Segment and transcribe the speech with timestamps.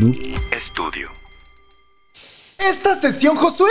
[0.00, 0.16] Noob
[0.50, 1.10] Estudio.
[2.56, 3.68] Esta sesión, Josué,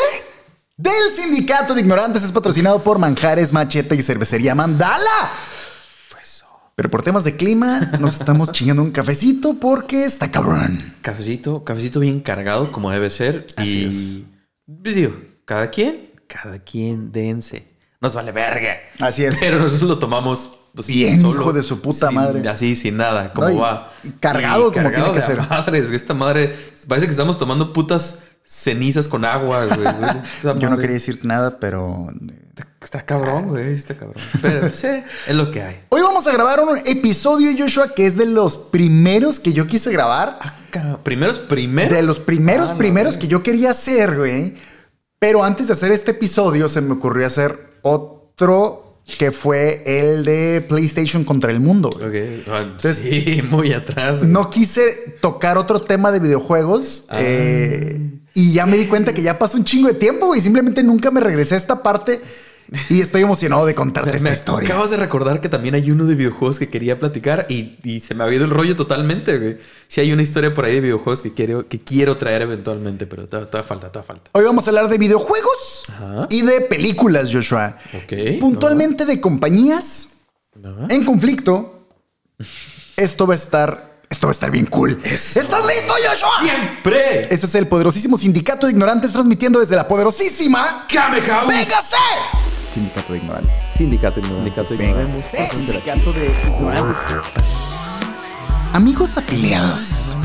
[0.77, 5.31] del Sindicato de Ignorantes es patrocinado por Manjares, Machete y Cervecería Mandala.
[6.75, 10.93] Pero por temas de clima nos estamos chingando un cafecito porque está cabrón.
[11.01, 13.47] Cafecito, cafecito bien cargado como debe ser.
[13.55, 14.93] Así y es.
[14.95, 17.75] digo, cada quien, cada quien dense.
[18.01, 18.77] Nos vale verga.
[18.99, 19.39] Así es.
[19.39, 22.47] Pero nosotros lo tomamos pues, Bien, hijo de su puta sin- madre.
[22.49, 23.91] Así, sin nada, como No, va.
[24.03, 25.39] y cargado como tiene que ser.
[25.49, 26.55] Madres, esta madre,
[26.87, 29.79] parece que estamos tomando putas cenizas con agua, güey.
[30.59, 32.07] Yo no quería decir nada, pero...
[32.81, 34.15] Está cabrón, güey, está cabrón.
[34.41, 34.87] Pero sí,
[35.27, 35.79] es lo que hay.
[35.89, 39.91] Hoy vamos a grabar un episodio, Joshua, que es de los primeros que yo quise
[39.91, 40.39] grabar.
[40.41, 41.93] Acá, primeros, primeros.
[41.93, 43.21] De los primeros, Ah, no, primeros güey.
[43.21, 44.55] que yo quería hacer, güey.
[45.19, 50.61] Pero antes de hacer este episodio, se me ocurrió hacer otro que fue el de
[50.67, 51.89] PlayStation contra el mundo.
[51.89, 52.39] güey.
[52.39, 54.19] Ok, ah, Entonces- sí, muy atrás.
[54.19, 54.29] güey.
[54.31, 57.05] No quise tocar otro tema de videojuegos.
[57.09, 57.17] Ah.
[57.21, 57.99] eh,
[58.35, 60.39] y ya me di cuenta que ya pasó un chingo de tiempo, güey.
[60.39, 62.21] Simplemente nunca me regresé a esta parte.
[62.89, 64.69] Y estoy emocionado de contarte esta Me historia.
[64.69, 68.13] acabas de recordar que también hay uno de videojuegos que quería platicar y, y se
[68.13, 69.57] me ha ido el rollo totalmente, güey.
[69.87, 73.27] Sí hay una historia por ahí de videojuegos que quiero, que quiero traer eventualmente, pero
[73.27, 74.29] todavía, falta, todavía falta.
[74.33, 76.27] Hoy vamos a hablar de videojuegos Ajá.
[76.29, 77.75] y de películas, Joshua.
[77.95, 80.09] Ok, Puntualmente de compañías
[80.55, 80.85] ¿No?
[80.89, 81.87] en conflicto.
[82.97, 83.89] Esto va a estar.
[84.09, 84.99] Esto va a estar bien cool.
[85.03, 85.39] Eso.
[85.39, 86.31] ¿Estás listo, Joshua?
[86.41, 87.33] ¡Siempre!
[87.33, 90.85] Este es el poderosísimo sindicato de ignorantes transmitiendo desde la poderosísima.
[90.91, 91.47] ¡Kame House!
[91.47, 91.95] ¡Véngase!
[92.73, 93.57] Sindicato de ignorantes.
[93.75, 95.49] Sindicato, sindicato, Véngase.
[95.49, 96.97] Sindicato de ignorantes.
[98.73, 100.15] Amigos afiliados.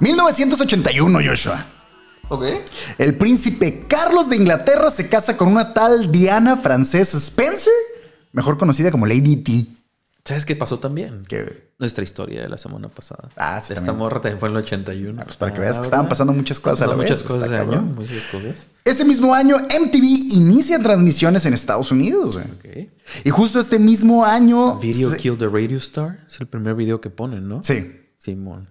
[0.00, 1.64] 1981, Joshua.
[2.28, 2.44] Ok.
[2.98, 7.72] El príncipe Carlos de Inglaterra se casa con una tal Diana Frances Spencer,
[8.32, 9.75] mejor conocida como Lady T.
[10.26, 11.22] ¿Sabes qué pasó también?
[11.28, 13.28] Que, Nuestra historia de la semana pasada.
[13.36, 13.98] Ah, sí, Esta también.
[13.98, 15.22] morra también fue en el 81.
[15.24, 17.82] pues para que veas que estaban pasando muchas cosas a la muchas vez, cosas año,
[17.82, 18.66] muchas cosas.
[18.84, 20.04] ese mismo año, MTV
[20.34, 22.34] inicia transmisiones en Estados Unidos.
[22.34, 22.86] güey.
[22.86, 22.90] Ok.
[23.24, 24.78] Y justo este mismo año.
[24.78, 26.24] Video se- Kill the Radio Star.
[26.28, 27.60] Es el primer video que ponen, ¿no?
[27.62, 28.00] Sí.
[28.18, 28.68] Simón.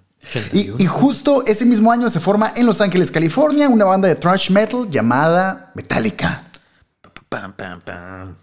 [0.52, 4.16] Y, y justo ese mismo año se forma en Los Ángeles, California, una banda de
[4.16, 6.48] thrash metal llamada Metallica.
[7.30, 8.36] Pam, pam, pam.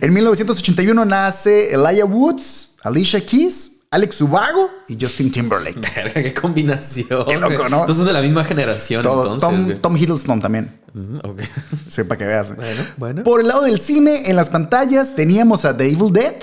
[0.00, 5.80] En 1981 nace Elijah Woods, Alicia Keys, Alex Ubago y Justin Timberlake.
[5.96, 7.26] Verga, qué combinación.
[7.26, 7.68] Qué loco.
[7.68, 7.82] ¿no?
[7.82, 9.02] Todos son de la misma generación.
[9.02, 9.34] Todos.
[9.34, 10.80] entonces, Tom, Hiddleston también.
[10.94, 11.40] Mm, ok.
[11.88, 12.54] Sí, para que veas.
[12.54, 13.24] Bueno, bueno.
[13.24, 16.34] Por el lado del cine, en las pantallas teníamos a The Evil Dead,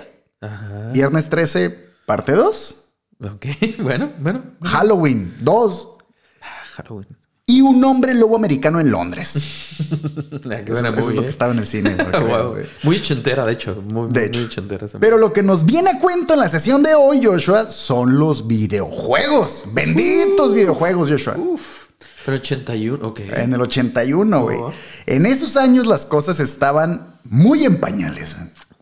[0.42, 0.92] Ajá.
[0.92, 1.70] Viernes 13,
[2.06, 2.84] parte 2,
[3.20, 3.46] Ok,
[3.80, 4.44] bueno, bueno.
[4.62, 5.98] Halloween 2
[6.76, 7.08] Halloween.
[7.50, 9.64] Y Un hombre lobo americano en Londres.
[10.48, 11.96] Que Eso, suena eso muy es lo que estaba en el cine.
[11.96, 12.68] veas.
[12.84, 13.82] Muy ochentera, de hecho.
[13.88, 14.64] Muy, De hecho.
[15.00, 18.48] Pero lo que nos viene a cuento en la sesión de hoy, Joshua, son los
[18.48, 19.66] videojuegos.
[19.72, 21.38] Benditos videojuegos, Joshua.
[21.38, 21.86] Uf.
[22.26, 23.20] Pero 81, ok.
[23.20, 24.58] En el 81, güey.
[24.58, 24.74] Oh.
[25.06, 28.36] En esos años las cosas estaban muy en pañales.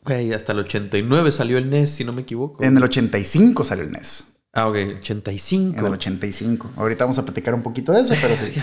[0.04, 2.64] Güey, hasta el 89 salió el NES, si no me equivoco.
[2.64, 4.26] En el 85 salió el NES.
[4.56, 5.80] Ah, ok, 85.
[5.80, 6.72] En el 85.
[6.78, 8.54] Ahorita vamos a platicar un poquito de eso, pero sí.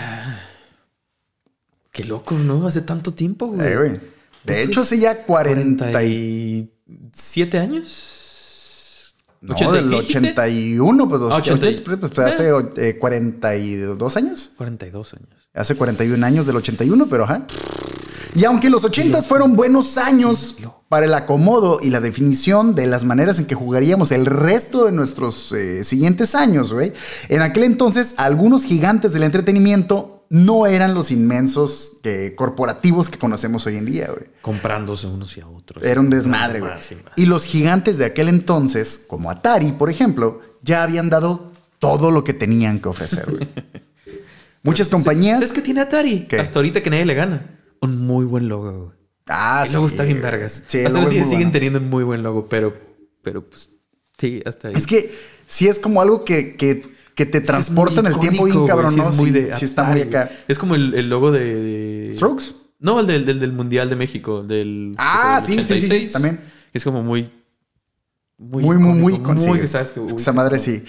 [1.91, 2.65] Qué loco, ¿no?
[2.65, 3.67] Hace tanto tiempo, güey.
[3.67, 3.99] Eh, güey.
[4.43, 6.69] De hecho, hace ya 40 y...
[7.13, 9.15] 47 años.
[9.41, 10.17] No, 80, del ¿qué dijiste?
[10.19, 14.51] 81, pues, Ah, 80 y- pues, pues, hace eh, 42 años.
[14.57, 15.42] 42 años.
[15.53, 17.45] Hace 41 años del 81, pero ajá.
[18.35, 20.55] Y aunque los 80 fueron buenos años
[20.89, 24.91] para el acomodo y la definición de las maneras en que jugaríamos el resto de
[24.91, 26.93] nuestros eh, siguientes años, güey,
[27.29, 33.67] en aquel entonces algunos gigantes del entretenimiento no eran los inmensos eh, corporativos que conocemos
[33.67, 34.25] hoy en día, güey.
[34.41, 35.83] Comprándose unos y a otros.
[35.83, 36.71] Era un desmadre, güey.
[37.15, 42.23] Y los gigantes de aquel entonces, como Atari, por ejemplo, ya habían dado todo lo
[42.23, 43.47] que tenían que ofrecer, güey.
[44.63, 45.39] Muchas compañías...
[45.39, 46.21] ¿Sabes qué tiene Atari?
[46.27, 46.39] ¿Qué?
[46.39, 47.59] Hasta ahorita que nadie le gana.
[47.81, 48.97] Un muy buen logo, güey.
[49.27, 50.63] Ah, logo está bien vergas.
[50.67, 51.51] Sí, hasta muy siguen bueno.
[51.51, 52.73] teniendo un muy buen logo, pero,
[53.21, 53.69] pero pues,
[54.17, 54.73] sí, hasta ahí.
[54.75, 55.13] Es que
[55.47, 56.81] sí es como algo que, que,
[57.15, 58.93] que te Sí, transporta en muy el tiempo bien cabrón.
[58.93, 60.25] Sí, es muy Sí, de sí está muy Atari, acá.
[60.25, 60.37] güey.
[60.47, 62.45] Es como el, el logo de, de- ¿Strokes?
[62.79, 64.93] No, el del, del, del Mundial de México, del...
[64.97, 66.11] Ah, del sí, sí, sí, sí, 86.
[66.11, 66.39] también.
[66.73, 67.29] Es como muy...
[68.37, 69.67] Muy, muy, muy consigue.
[69.69, 69.91] ¿sabes?
[69.93, 70.83] Que, uy, Esa madre sí.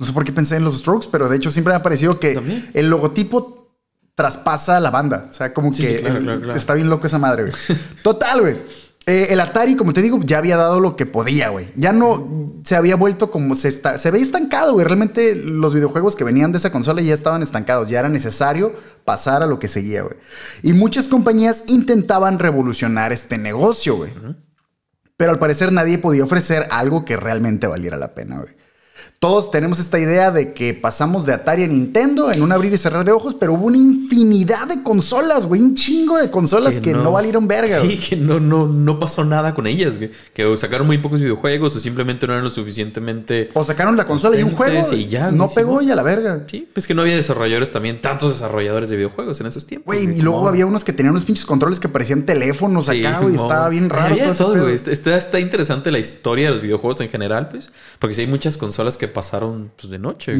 [0.00, 2.18] No sé por qué pensé en los Strokes, pero de hecho siempre me ha parecido
[2.18, 2.68] que También.
[2.74, 3.76] el logotipo
[4.14, 5.28] traspasa a la banda.
[5.30, 6.58] O sea, como Sí, que sí, claro, el- claro, claro.
[6.58, 7.54] está bien loco esa madre, güey.
[8.02, 8.56] Total, güey.
[9.06, 11.68] Eh, el Atari, como te digo, ya había dado lo que podía, güey.
[11.74, 14.84] Ya no se había vuelto como se está, se veía estancado, güey.
[14.86, 17.88] Realmente los videojuegos que venían de esa consola ya estaban estancados.
[17.88, 18.74] Ya era necesario
[19.04, 20.16] pasar a lo que seguía, güey.
[20.62, 24.12] Y muchas compañías intentaban revolucionar este negocio, güey.
[25.16, 28.54] Pero al parecer nadie podía ofrecer algo que realmente valiera la pena, güey.
[29.20, 32.78] Todos tenemos esta idea de que pasamos de Atari a Nintendo en un abrir y
[32.78, 36.94] cerrar de ojos, pero hubo una infinidad de consolas, güey, un chingo de consolas que,
[36.94, 37.82] no, valieron verga.
[37.82, 41.76] Sí, que no, no, no pasó nada con ellas, que, que sacaron muy pocos videojuegos
[41.76, 43.50] o simplemente no eran lo suficientemente...
[43.52, 46.44] O sacaron la consola y un juego y ya, no pegó y a la verga.
[46.50, 49.86] Sí, pues que no había desarrolladores también, tantos desarrolladores de videojuegos en esos tiempos.
[49.94, 53.34] Güey, y luego había unos que tenían unos pinches controles que parecían teléfonos acá, güey,
[53.34, 54.16] estaba bien raro.
[54.36, 54.68] todo.
[54.68, 58.56] Está, está interesante la historia de los videojuegos en general, pues, porque sí hay muchas
[58.56, 60.34] consolas que pasaron pues, de noche,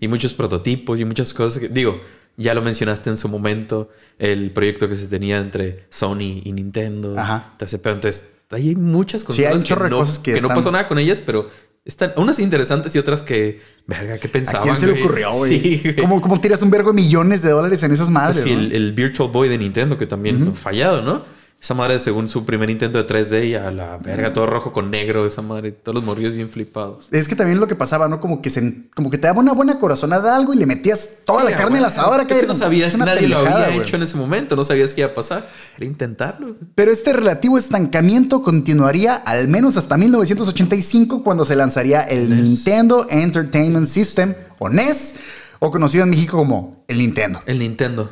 [0.00, 2.00] Y muchos prototipos y muchas cosas que, digo,
[2.36, 7.18] ya lo mencionaste en su momento, el proyecto que se tenía entre Sony y Nintendo.
[7.18, 7.50] Ajá.
[7.52, 11.22] Entonces, pero entonces, hay muchas cosas, que, no, cosas que, no pasó nada con ellas,
[11.24, 11.48] pero
[11.84, 14.60] están unas interesantes y otras que, verga, ¿qué pensaban?
[14.60, 15.60] ¿A quién se le ocurrió, güey?
[15.82, 18.42] Sí, ¿Cómo, tiras un vergo de millones de dólares en esas madres?
[18.42, 21.41] sí, el, Virtual Boy de Nintendo, que también fallado, ¿no?
[21.62, 24.90] Esa madre, según su primer intento de 3D, y a la verga, todo rojo con
[24.90, 27.06] negro, esa madre, todos los morrillos bien flipados.
[27.12, 28.20] Es que también lo que pasaba, ¿no?
[28.20, 31.44] Como que se, como que te daba una buena corazonada algo y le metías toda
[31.44, 32.26] la carne a la asadora.
[32.26, 35.14] Que no sabías, nadie lo había hecho en ese momento, no sabías qué iba a
[35.14, 35.48] pasar.
[35.76, 36.56] Era intentarlo.
[36.74, 43.06] Pero este relativo estancamiento continuaría al menos hasta 1985, cuando se lanzaría el e Nintendo
[43.08, 45.14] Entertainment System, o NES,
[45.60, 47.40] o conocido en México como el Nintendo.
[47.46, 48.10] El Nintendo.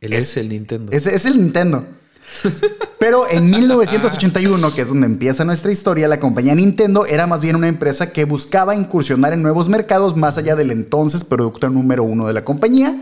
[0.00, 0.92] El es, el Nintendo.
[0.92, 1.86] Es, es el Nintendo.
[2.98, 7.56] Pero en 1981, que es donde empieza nuestra historia, la compañía Nintendo era más bien
[7.56, 12.26] una empresa que buscaba incursionar en nuevos mercados más allá del entonces producto número uno
[12.26, 12.94] de la compañía,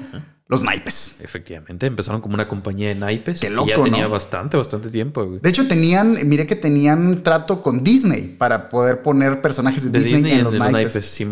[0.49, 1.21] los naipes.
[1.23, 3.41] Efectivamente, empezaron como una compañía de naipes.
[3.41, 5.25] que ya tenía bastante, bastante tiempo.
[5.41, 10.33] De hecho, tenían, mire que tenían trato con Disney para poder poner personajes de, Disney,
[10.33, 11.07] en los naipes.
[11.07, 11.25] sí,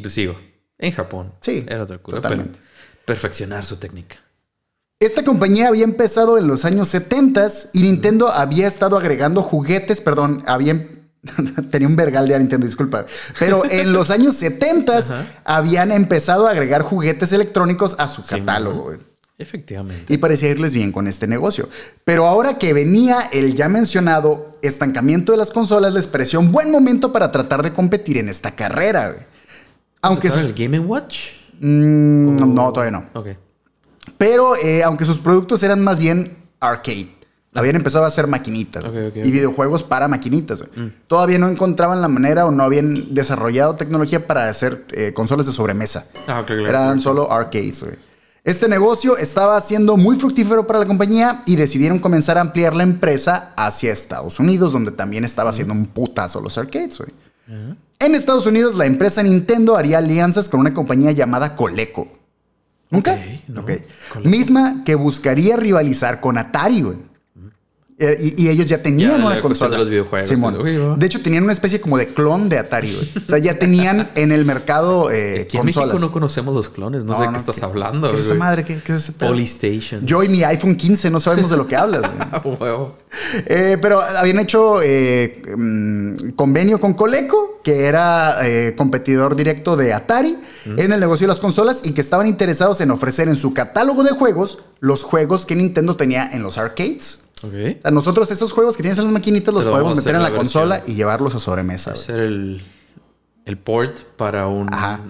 [0.00, 0.36] pues sigo.
[0.78, 1.32] En Japón.
[1.40, 1.64] Sí.
[1.66, 2.20] Era otra cosa.
[3.04, 4.23] perfeccionar su técnica.
[5.00, 10.42] Esta compañía había empezado en los años 70 y Nintendo había estado agregando juguetes, perdón,
[10.46, 10.88] había
[11.70, 13.06] tenía un vergal de Nintendo, disculpa.
[13.38, 18.92] Pero en los años 70 habían empezado a agregar juguetes electrónicos a su catálogo.
[19.36, 20.14] Efectivamente.
[20.14, 21.68] Y parecía irles bien con este negocio.
[22.04, 26.70] Pero ahora que venía el ya mencionado estancamiento de las consolas, les pareció un buen
[26.70, 29.26] momento para tratar de competir en esta carrera.
[30.02, 31.30] Aunque el Game Watch?
[31.58, 33.06] Mm, no, todavía no.
[33.14, 33.28] Ok.
[34.24, 37.08] Pero eh, aunque sus productos eran más bien arcade.
[37.54, 38.82] Habían empezado a hacer maquinitas
[39.14, 40.64] y videojuegos para maquinitas.
[40.74, 40.86] Mm.
[41.06, 45.52] Todavía no encontraban la manera o no habían desarrollado tecnología para hacer eh, consolas de
[45.52, 46.06] sobremesa.
[46.26, 47.84] Ah, Eran solo arcades.
[48.44, 52.82] Este negocio estaba siendo muy fructífero para la compañía y decidieron comenzar a ampliar la
[52.82, 56.98] empresa hacia Estados Unidos, donde también estaba haciendo un putazo los arcades.
[58.00, 62.23] En Estados Unidos, la empresa Nintendo haría alianzas con una compañía llamada Coleco
[62.94, 63.18] ¿Nunca?
[64.24, 67.13] Misma que buscaría rivalizar con Atari, güey.
[67.96, 69.70] Eh, y, ellos ya tenían una consola.
[69.70, 73.08] De, los videojuegos, de hecho, tenían una especie como de clon de Atari, güey.
[73.24, 77.04] O sea, ya tenían en el mercado eh, Aquí en México no conocemos los clones.
[77.04, 78.10] No, sé de qué estás hablando.
[78.10, 78.64] ¿Qué es esa madre?
[78.64, 80.04] ¿Qué, es ese Polystation.
[80.04, 82.02] Yo y mi iPhone 15 no sabemos de lo que hablas,
[83.46, 88.38] eh, pero habían hecho eh, mm, convenio con Coleco, que era
[88.76, 90.36] competidor directo de Atari
[90.66, 94.02] en el negocio de las consolas y que estaban interesados en ofrecer en su catálogo
[94.02, 97.20] de juegos los juegos que Nintendo tenía en los arcades
[97.90, 100.94] nosotros esos juegos que tienes en las maquinitas los podemos meter en la, consola y
[100.94, 101.92] llevarlos a sobremesa.
[101.92, 102.62] Hacer el,
[103.44, 105.00] el port para una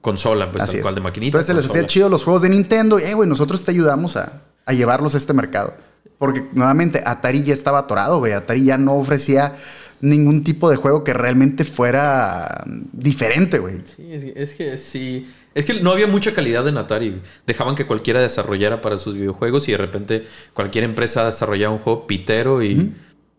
[0.00, 1.40] consola, pues tal cual de maquinitas.
[1.40, 4.16] Entonces se les hacía chido los juegos de Nintendo y, eh, güey, nosotros te ayudamos
[4.16, 5.74] a, a, llevarlos a este mercado.
[6.18, 8.32] Porque nuevamente Atari ya estaba atorado, güey.
[8.32, 9.56] Atari ya no ofrecía
[10.02, 13.76] ningún tipo de juego que realmente fuera diferente, güey.
[13.96, 15.26] Sí, es, es que sí.
[15.54, 17.22] Es que no había mucha calidad en Atari.
[17.46, 22.06] Dejaban que cualquiera desarrollara para sus videojuegos y de repente cualquier empresa desarrollaba un juego
[22.06, 22.92] pitero y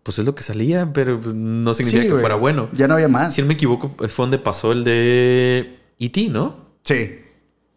[0.04, 2.70] pues es lo que salía, pero pues, no significa que fuera bueno.
[2.74, 3.34] Ya no había más.
[3.34, 6.58] Si no me equivoco, fue donde pasó el de E.T., ¿no?
[6.84, 7.23] Sí.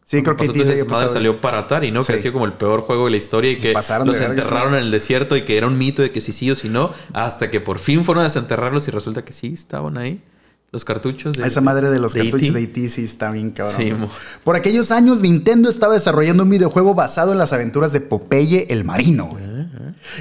[0.09, 0.85] Sí, creo que E.T.
[0.85, 2.05] madre salió para Atari, ¿no?
[2.05, 4.81] Que ha sido como el peor juego de la historia y que los enterraron en
[4.85, 7.51] el desierto y que era un mito de que si sí o si no, hasta
[7.51, 10.23] que por fin fueron a desenterrarlos y resulta que sí estaban ahí.
[10.71, 11.45] Los cartuchos de.
[11.45, 12.89] Esa madre de los cartuchos de E.T.
[12.89, 14.09] sí está bien cabrón.
[14.45, 18.85] Por aquellos años, Nintendo estaba desarrollando un videojuego basado en las aventuras de Popeye el
[18.85, 19.37] Marino.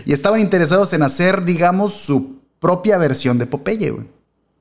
[0.04, 4.08] Y estaban interesados en hacer, digamos, su propia versión de Popeye, güey.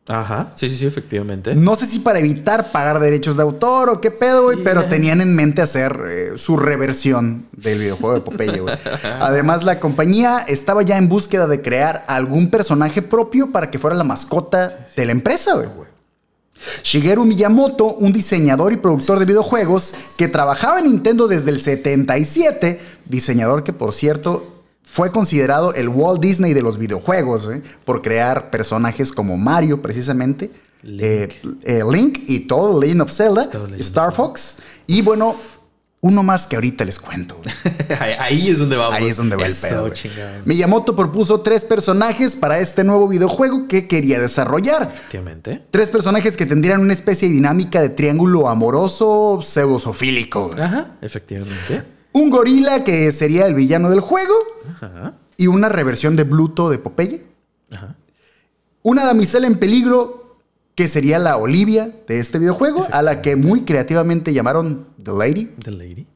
[0.06, 1.54] Ajá, sí, sí, sí, efectivamente.
[1.54, 5.22] No sé si para evitar pagar derechos de autor o qué pedo, güey, pero tenían
[5.22, 8.76] en mente hacer eh, su reversión del videojuego de Popeye, güey.
[9.20, 13.96] Además, la compañía estaba ya en búsqueda de crear algún personaje propio para que fuera
[13.96, 15.68] la mascota de la empresa, güey.
[16.82, 22.80] Shigeru Miyamoto, un diseñador y productor de videojuegos que trabajaba en Nintendo desde el 77,
[23.06, 24.53] diseñador que por cierto
[24.94, 27.62] fue considerado el Walt Disney de los videojuegos, ¿eh?
[27.84, 30.52] por crear personajes como Mario, precisamente.
[30.82, 31.32] Link,
[31.64, 34.58] eh, Link y todo Legend of Zelda, Star Fox.
[34.86, 35.34] Y bueno,
[36.00, 37.40] uno más que ahorita les cuento.
[38.20, 38.94] Ahí es donde vamos.
[38.94, 39.90] Ahí es donde va el pedo.
[40.44, 44.82] Miyamoto propuso tres personajes para este nuevo videojuego que quería desarrollar.
[44.82, 45.60] Efectivamente.
[45.72, 50.52] Tres personajes que tendrían una especie de dinámica de triángulo amoroso pseudosofílico.
[50.56, 51.93] Ajá, efectivamente.
[52.14, 54.34] Un gorila que sería el villano del juego.
[54.80, 55.14] Ajá.
[55.36, 57.24] Y una reversión de Bluto de Popeye.
[57.72, 57.96] Ajá.
[58.82, 60.38] Una damisela en peligro
[60.74, 65.46] que sería la Olivia de este videojuego, a la que muy creativamente llamaron The Lady.
[65.62, 66.06] The Lady.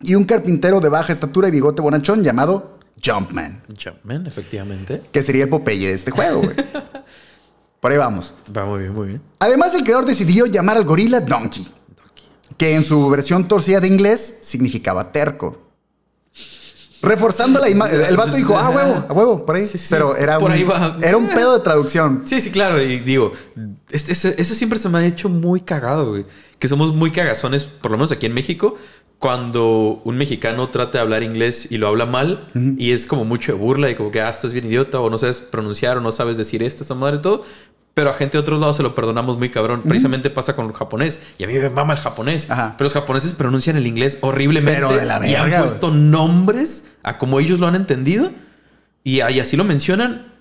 [0.00, 3.62] Y un carpintero de baja estatura y bigote bonachón llamado Jumpman.
[3.82, 5.02] Jumpman, efectivamente.
[5.12, 6.56] Que sería el Popeye de este juego, güey.
[7.80, 8.34] Por ahí vamos.
[8.56, 9.22] Va muy bien, muy bien.
[9.38, 11.79] Además, el creador decidió llamar al gorila Donkey, Donkey.
[12.60, 15.56] Que en su versión torcida de inglés significaba terco.
[17.00, 17.98] Reforzando la imagen.
[18.06, 19.66] El vato dijo, ah, huevo, a huevo, por ahí.
[19.88, 20.52] Pero era, un,
[21.02, 22.24] era un pedo de traducción.
[22.26, 22.78] Sí, sí, claro.
[22.82, 23.32] Y digo,
[23.90, 26.26] eso siempre se me ha hecho muy cagado, güey.
[26.58, 28.76] Que somos muy cagazones, por lo menos aquí en México,
[29.18, 33.52] cuando un mexicano trata de hablar inglés y lo habla mal y es como mucho
[33.52, 36.12] de burla y como que, ah, estás bien idiota o no sabes pronunciar o no
[36.12, 37.46] sabes decir esto, esta madre y todo.
[37.94, 39.82] Pero a gente de otros lados se lo perdonamos muy cabrón.
[39.82, 41.20] Precisamente pasa con el japonés.
[41.38, 42.46] Y a mí me mama el japonés.
[42.46, 44.80] Pero los japoneses pronuncian el inglés horriblemente.
[44.80, 48.30] Pero de la y han puesto nombres a como ellos lo han entendido.
[49.02, 50.32] Y, así lo mencionan.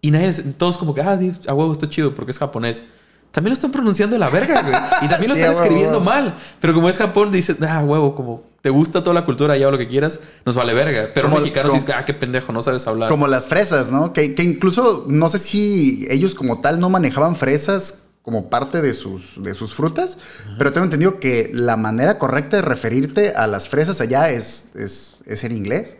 [0.00, 2.82] Y nadie, todos como que, ah, a huevo, está chido porque es japonés.
[3.30, 4.74] También lo están pronunciando de la verga, güey.
[5.02, 6.36] Y también lo están escribiendo mal.
[6.60, 9.70] Pero como es Japón, dice, ah, huevo, como te gusta toda la cultura, ya o
[9.70, 11.10] lo que quieras, nos vale verga.
[11.14, 13.08] Pero como, mexicanos dicen, ah, qué pendejo, no sabes hablar.
[13.08, 14.12] Como las fresas, ¿no?
[14.12, 19.40] Que, incluso, no sé si ellos como tal no manejaban fresas como parte de sus,
[19.40, 20.18] de sus frutas,
[20.58, 25.44] pero tengo entendido que la manera correcta de referirte a las fresas allá es, es,
[25.44, 25.98] en inglés.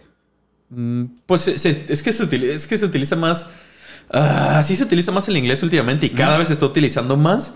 [0.71, 3.47] Mm, pues es, que se utiliza, es que se utiliza más...
[4.11, 7.55] Ah, sí se utiliza más el inglés últimamente y cada vez se está utilizando más.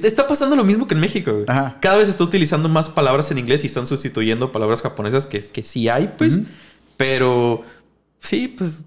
[0.00, 1.44] Que está pasando lo mismo que en México.
[1.80, 5.62] Cada vez está utilizando más palabras en inglés y están sustituyendo palabras japonesas que, que
[5.62, 6.40] sí hay, pues.
[6.96, 7.62] Pero
[8.20, 8.82] sí, pues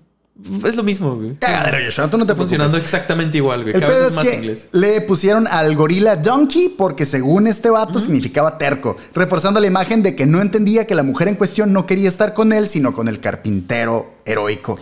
[0.65, 1.35] es lo mismo, güey.
[1.35, 3.73] Cagadero, Joshua, tú no te está funcionando exactamente igual, güey.
[3.73, 4.67] Cada vez es más inglés.
[4.73, 10.15] Le pusieron al gorila Donkey porque según este vato significaba terco, reforzando la imagen de
[10.15, 13.07] que no entendía que la mujer en cuestión no quería estar con él, sino con
[13.07, 14.77] el carpintero heroico.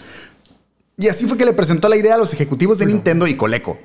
[0.97, 3.79] Y así fue que le presentó la idea a los ejecutivos de Nintendo y Coleco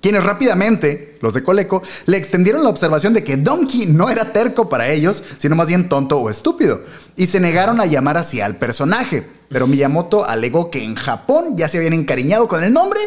[0.00, 4.68] quienes rápidamente, los de Coleco, le extendieron la observación de que Donkey no era terco
[4.68, 6.80] para ellos, sino más bien tonto o estúpido,
[7.16, 9.24] y se negaron a llamar así al personaje.
[9.48, 13.00] Pero Miyamoto alegó que en Japón ya se habían encariñado con el nombre.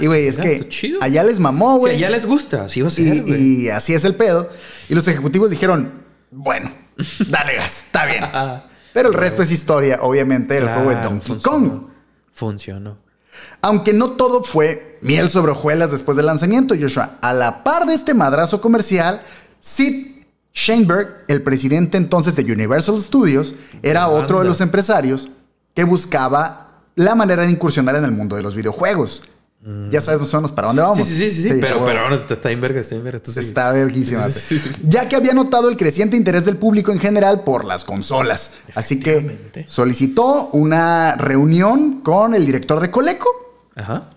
[0.00, 0.68] Y güey, es que
[1.00, 1.96] allá les mamó, güey.
[1.96, 3.24] allá les gusta, así va a ser.
[3.26, 4.48] Y, y, así es el pedo.
[4.88, 6.70] Y los ejecutivos dijeron, bueno,
[7.28, 8.24] dale gas, está bien.
[8.92, 11.88] Pero el resto es historia, obviamente, del juego de Donkey Kong.
[12.32, 12.96] Funcionó.
[13.60, 17.18] Aunque no todo fue miel sobre hojuelas después del lanzamiento, Joshua.
[17.20, 19.22] A la par de este madrazo comercial,
[19.60, 20.18] Sid
[20.52, 25.30] Sheinberg, el presidente entonces de Universal Studios, era otro de los empresarios
[25.74, 29.22] que buscaba la manera de incursionar en el mundo de los videojuegos.
[29.60, 29.90] Mm.
[29.90, 30.98] Ya sabes más o menos para dónde vamos.
[30.98, 31.58] Sí, sí, sí, sí.
[31.60, 33.20] pero, pero ahora está en verga, está en verga.
[33.24, 34.24] Está verguísima.
[34.84, 38.54] Ya que había notado el creciente interés del público en general por las consolas.
[38.74, 43.28] Así que solicitó una reunión con el director de Coleco,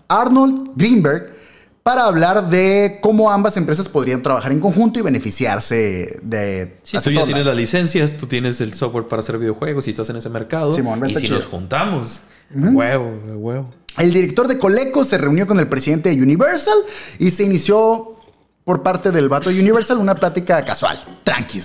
[0.08, 1.36] Arnold Greenberg,
[1.82, 6.78] para hablar de cómo ambas empresas podrían trabajar en conjunto y beneficiarse de...
[6.84, 10.08] Sí, tú ya tienes las licencias, tú tienes el software para hacer videojuegos y estás
[10.10, 10.72] en ese mercado.
[10.72, 12.20] Simón, y si nos juntamos,
[12.54, 13.70] huevo, huevo.
[13.98, 16.78] El director de Coleco se reunió con el presidente de Universal
[17.18, 18.16] y se inició
[18.64, 21.60] por parte del vato de Universal una plática casual, tranqui.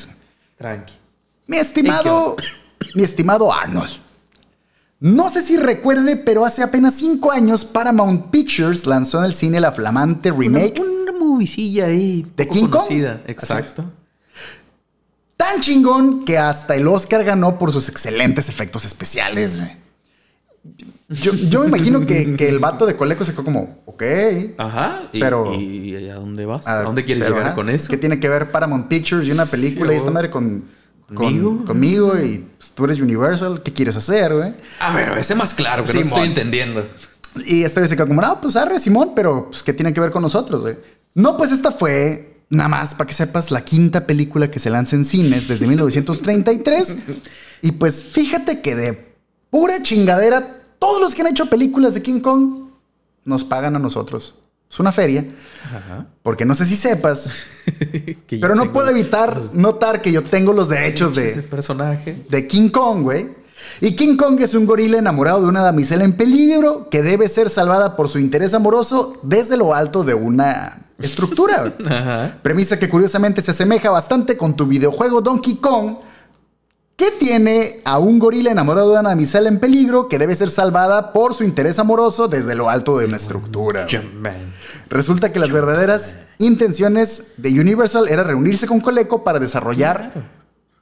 [0.58, 0.94] Tranqui.
[1.46, 2.36] Mi estimado,
[2.96, 4.07] mi estimado Arnold.
[5.00, 9.60] No sé si recuerde, pero hace apenas cinco años Paramount Pictures lanzó en el cine
[9.60, 10.80] la flamante remake.
[10.80, 12.25] Una, una ahí.
[12.36, 12.92] De King Kong.
[13.27, 13.86] Exacto.
[15.36, 19.60] Tan chingón que hasta el Oscar ganó por sus excelentes efectos especiales.
[21.10, 24.04] Yo, me imagino que, el vato de Coleco se quedó como, ok.
[24.58, 25.04] Ajá.
[25.13, 26.68] Y, pero, ¿y a dónde vas?
[26.68, 27.88] ¿A, dónde quieres llegar con eso?
[27.88, 30.66] ¿Qué tiene que ver Paramount Pictures y una película y esta madre con,
[31.14, 31.64] ¿Conmigo?
[31.66, 33.62] conmigo y pues, tú eres Universal?
[33.64, 34.54] ¿Qué quieres hacer, güey?
[34.80, 36.86] A ver, ese más claro, que no estoy entendiendo.
[37.46, 40.02] Y esta vez se quedó como, no, pues arre, Simón, pero pues, ¿qué tiene que
[40.02, 40.76] ver con nosotros, güey?
[41.14, 44.96] No, pues esta fue, nada más para que sepas, la quinta película que se lanza
[44.96, 46.98] en cines desde 1933.
[47.62, 49.16] y pues fíjate que de
[49.50, 52.70] pura chingadera todos los que han hecho películas de King Kong
[53.24, 54.36] nos pagan a nosotros.
[54.70, 55.26] Es una feria.
[56.24, 57.30] Porque no sé si sepas.
[58.30, 61.30] pero no puedo evitar notar que yo tengo los derechos de.
[61.30, 62.26] Ese personaje.
[62.30, 63.28] De King Kong, güey.
[63.82, 67.50] Y King Kong es un gorila enamorado de una damisela en peligro que debe ser
[67.50, 71.74] salvada por su interés amoroso desde lo alto de una estructura.
[71.86, 72.38] Ajá.
[72.42, 75.98] Premisa que curiosamente se asemeja bastante con tu videojuego Donkey Kong,
[76.96, 81.14] que tiene a un gorila enamorado de una damisela en peligro que debe ser salvada
[81.14, 83.86] por su interés amoroso desde lo alto de una estructura.
[83.90, 84.54] Jumpman.
[84.89, 90.13] Resulta que las verdaderas intenciones de Universal era reunirse con Coleco para desarrollar,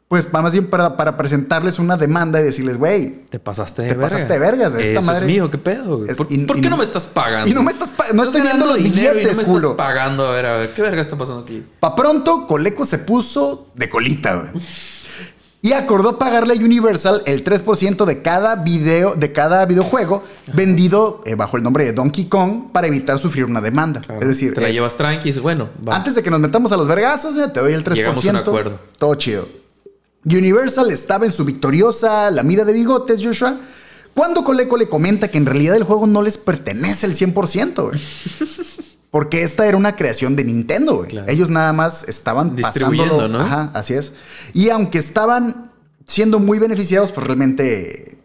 [0.08, 3.94] pues más bien para, para presentarles una demanda y decirles, güey, Te pasaste de Te
[3.96, 4.12] verga.
[4.12, 6.06] pasaste de vergas, esta Eso madre- es mío, ¿qué pedo?
[6.06, 7.50] Es- ¿Por, y- por y qué no- no me estás pagando?
[7.50, 9.72] y no me estás pa- no estoy viendo los billetes, no me culo.
[9.72, 10.28] estás pagando.
[10.28, 11.66] A ver, a ver, ¿qué verga está pasando aquí?
[11.80, 14.64] Pa' pronto, Coleco se puso de colita, güey.
[15.66, 21.34] Y acordó pagarle a Universal el 3% de cada video, de cada videojuego vendido eh,
[21.34, 24.02] bajo el nombre de Donkey Kong para evitar sufrir una demanda.
[24.02, 24.22] Claro.
[24.22, 25.96] Es decir, te la eh, llevas tranqui y dices, bueno, va.
[25.96, 27.96] antes de que nos metamos a los vergazos, mira, te doy el 3%.
[27.96, 28.80] Llegamos a un acuerdo.
[29.00, 29.48] Todo chido.
[30.24, 33.58] Universal estaba en su victoriosa la mira de bigotes, Joshua,
[34.14, 38.00] cuando Coleco le comenta que en realidad el juego no les pertenece el 100%, güey.
[39.16, 41.08] Porque esta era una creación de Nintendo, güey.
[41.12, 41.32] Claro.
[41.32, 43.40] Ellos nada más estaban Distribuyendo, pasándolo.
[43.40, 43.46] ¿no?
[43.46, 44.12] Ajá, así es.
[44.54, 45.72] Y aunque estaban
[46.06, 48.18] siendo muy beneficiados, pues realmente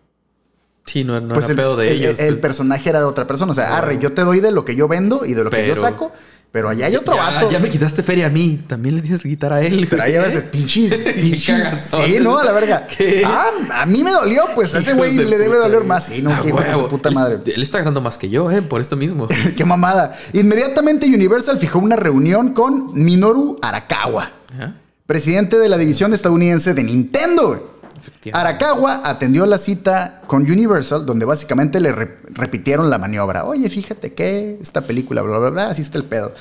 [0.87, 2.19] sí, no, no pues era el, pedo de el- ellos.
[2.19, 2.41] el pues.
[2.41, 3.53] personaje era de otra persona.
[3.53, 5.65] O sea, arre, yo te doy de lo que yo vendo y de lo que
[5.65, 6.11] yo saco,
[6.53, 7.51] pero allá hay otro ya, vato.
[7.51, 8.59] ya me quitaste feria a mí.
[8.67, 9.87] También le tienes que quitar a él.
[9.89, 11.87] Pero ahí a veces pinches, pinches.
[12.05, 12.87] Sí, no, a la verga.
[12.87, 13.23] ¿Qué?
[13.25, 16.07] Ah, a mí me dolió, pues a ese güey de le debe puta, doler más.
[16.07, 17.39] Sí, no, Ah, qué hijo de su puta Él- madre.
[17.47, 18.63] Él, está ganando más que yo, ¿eh?
[18.63, 19.29] Por esto mismo.
[19.57, 20.19] Qué mamada.
[20.33, 24.33] Inmediatamente Universal fijó una reunión con Minoru Arakawa,
[25.07, 27.70] presidente de la división estadounidense de Nintendo.
[28.33, 33.45] Arakawa atendió la cita con Universal, donde básicamente le re- repitieron la maniobra.
[33.45, 36.33] Oye, fíjate que esta película, bla, bla, bla, así está el pedo.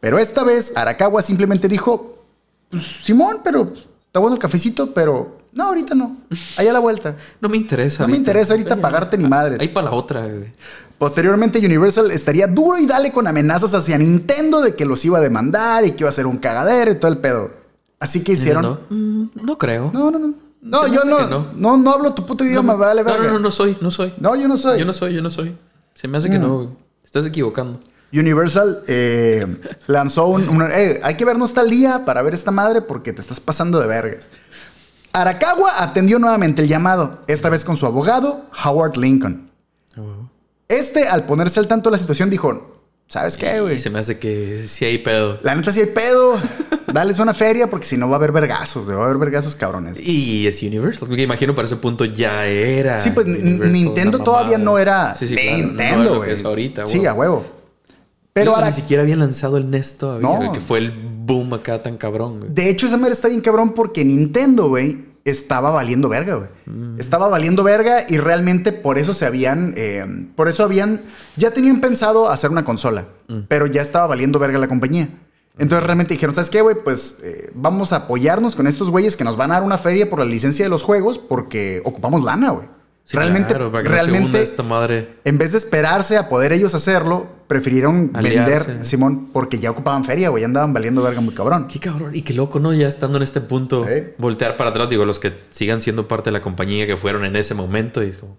[0.00, 2.24] Pero esta vez Arakawa simplemente dijo,
[2.70, 3.72] pues, Simón, pero
[4.04, 6.16] está bueno el cafecito, pero no, ahorita no.
[6.56, 7.14] Allá a la vuelta.
[7.40, 8.02] No me interesa.
[8.04, 9.60] No me interesa ahorita pagarte ni madres.
[9.60, 10.26] Ahí para la otra.
[10.98, 15.20] Posteriormente Universal estaría duro y dale con amenazas hacia Nintendo de que los iba a
[15.20, 17.50] demandar y que iba a ser un cagadero y todo el pedo.
[17.98, 18.62] Así que hicieron...
[18.62, 19.90] No, mm, no creo.
[19.92, 20.34] No, no, no.
[20.62, 21.46] No, yo no, no.
[21.56, 21.76] no.
[21.76, 24.14] No, hablo tu puto idioma, no, vale, no, no, no, no soy, no soy.
[24.18, 24.78] No, yo no soy.
[24.78, 25.56] Yo no soy, yo no soy.
[25.94, 26.68] Se me hace que no, güey.
[27.04, 27.80] Estás equivocando.
[28.12, 29.46] Universal eh,
[29.86, 30.48] lanzó un...
[30.48, 33.80] un- eh, hay que vernos tal día para ver esta madre porque te estás pasando
[33.80, 34.28] de vergas.
[35.12, 39.50] Arakawa atendió nuevamente el llamado, esta vez con su abogado, Howard Lincoln.
[40.68, 43.78] Este, al ponerse al tanto de la situación, dijo, ¿sabes qué, güey?
[43.78, 45.38] se me hace que sí hay pedo.
[45.42, 46.34] La neta sí hay pedo.
[46.92, 49.98] Dales una feria porque si no va a haber vergazos, va a haber vergazos cabrones.
[50.00, 51.08] Y es Universal.
[51.08, 52.98] Me imagino para ese punto ya era.
[52.98, 56.42] Sí, pues Universal, Nintendo todavía no era Sí, sí, de claro, Nintendo, güey.
[56.44, 57.44] ahorita, Sí, a huevo.
[58.34, 60.52] Pero ahora, ni siquiera habían lanzado el NES todavía, No.
[60.52, 62.52] que fue el boom acá tan cabrón, güey.
[62.52, 66.48] de hecho, esa madre está bien cabrón porque Nintendo, güey, estaba valiendo verga, güey.
[66.66, 66.98] Mm.
[66.98, 71.02] Estaba valiendo verga y realmente por eso se habían, eh, por eso habían,
[71.36, 73.40] ya tenían pensado hacer una consola, Mm.
[73.48, 75.08] pero ya estaba valiendo verga la compañía.
[75.58, 76.76] Entonces realmente dijeron, ¿sabes qué, güey?
[76.82, 80.08] Pues eh, vamos a apoyarnos con estos güeyes que nos van a dar una feria
[80.08, 82.68] por la licencia de los juegos porque ocupamos lana, güey.
[83.04, 85.16] Sí, realmente, claro, realmente, esta madre.
[85.24, 88.68] en vez de esperarse a poder ellos hacerlo, prefirieron Aliarse.
[88.68, 91.66] vender, Simón, porque ya ocupaban feria, güey, andaban valiendo verga muy cabrón.
[91.66, 92.14] Qué cabrón.
[92.14, 92.72] Y qué loco, ¿no?
[92.72, 93.84] Ya estando en este punto,
[94.18, 94.88] voltear para atrás.
[94.88, 98.04] Digo, los que sigan siendo parte de la compañía que fueron en ese momento.
[98.04, 98.36] Y es como,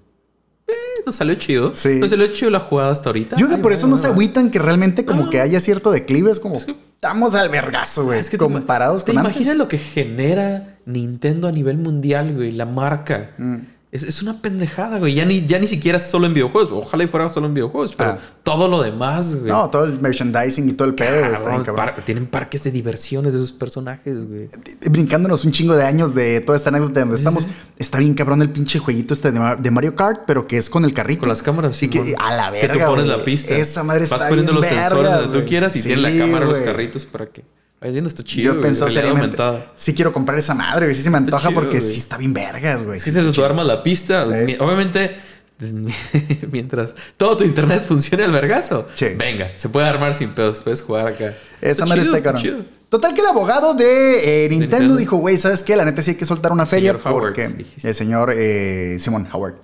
[1.06, 1.76] nos salió chido.
[1.76, 2.00] Sí.
[2.00, 3.36] Nos salió chido la jugada hasta ahorita.
[3.38, 5.30] Yo creo que por eso no se agüitan que realmente como No.
[5.30, 9.12] que haya cierto declive, es como, estamos al vergazo, güey, Es que te comparados ¿Te
[9.14, 9.58] con imaginas antes.
[9.58, 12.52] lo que genera Nintendo a nivel mundial, güey?
[12.52, 13.32] La marca.
[13.38, 13.58] Mm.
[13.94, 15.14] Es, es una pendejada, güey.
[15.14, 16.72] Ya ni, ya ni siquiera es solo en videojuegos.
[16.72, 17.94] Ojalá y fuera solo en videojuegos.
[17.96, 18.18] Pero Ah.
[18.42, 19.52] todo lo demás, güey.
[19.52, 22.72] No, todo el merchandising y todo el pedo, está bien Cabrón, par- tienen parques de
[22.72, 24.50] diversiones de esos personajes, güey.
[24.90, 28.50] Brincándonos un chingo de años de toda esta anécdota donde estamos, está bien cabrón el
[28.50, 31.20] pinche jueguito este de, Mar- de Mario Kart, pero que es con el carrito.
[31.22, 33.18] Con las cámaras, Sí, que a la Que verga, tú pones güey.
[33.20, 33.54] la pista.
[33.56, 36.02] Esa madre está Vas poniendo bien los sensores vergas, donde tú quieras y Sí, tiene
[36.02, 37.44] la cámara, los carritos para que
[37.84, 38.54] vayas viendo esto chido.
[38.56, 39.38] Yo güey, realidad seriamente.
[39.76, 40.96] Sí quiero comprar esa madre, güey.
[40.96, 41.92] Sí se me Está antoja chido, porque güey.
[41.92, 42.98] sí está bien vergas, güey.
[42.98, 44.56] Es que si tú armas la pista, Sí.
[44.60, 45.16] obviamente,
[46.52, 49.08] mientras todo tu internet funcione al vergazo, Sí.
[49.18, 51.34] venga, se puede armar sin pedos, puedes jugar acá.
[51.62, 52.42] Esa madre está cabrón.
[52.42, 52.58] chido.
[52.90, 54.96] Total que el abogado de eh, Nintendo, Nintendo.
[54.98, 55.76] dijo, güey, ¿sabes qué?
[55.76, 59.56] La neta sí hay que soltar una feria Señor porque el señor eh, Simon Howard.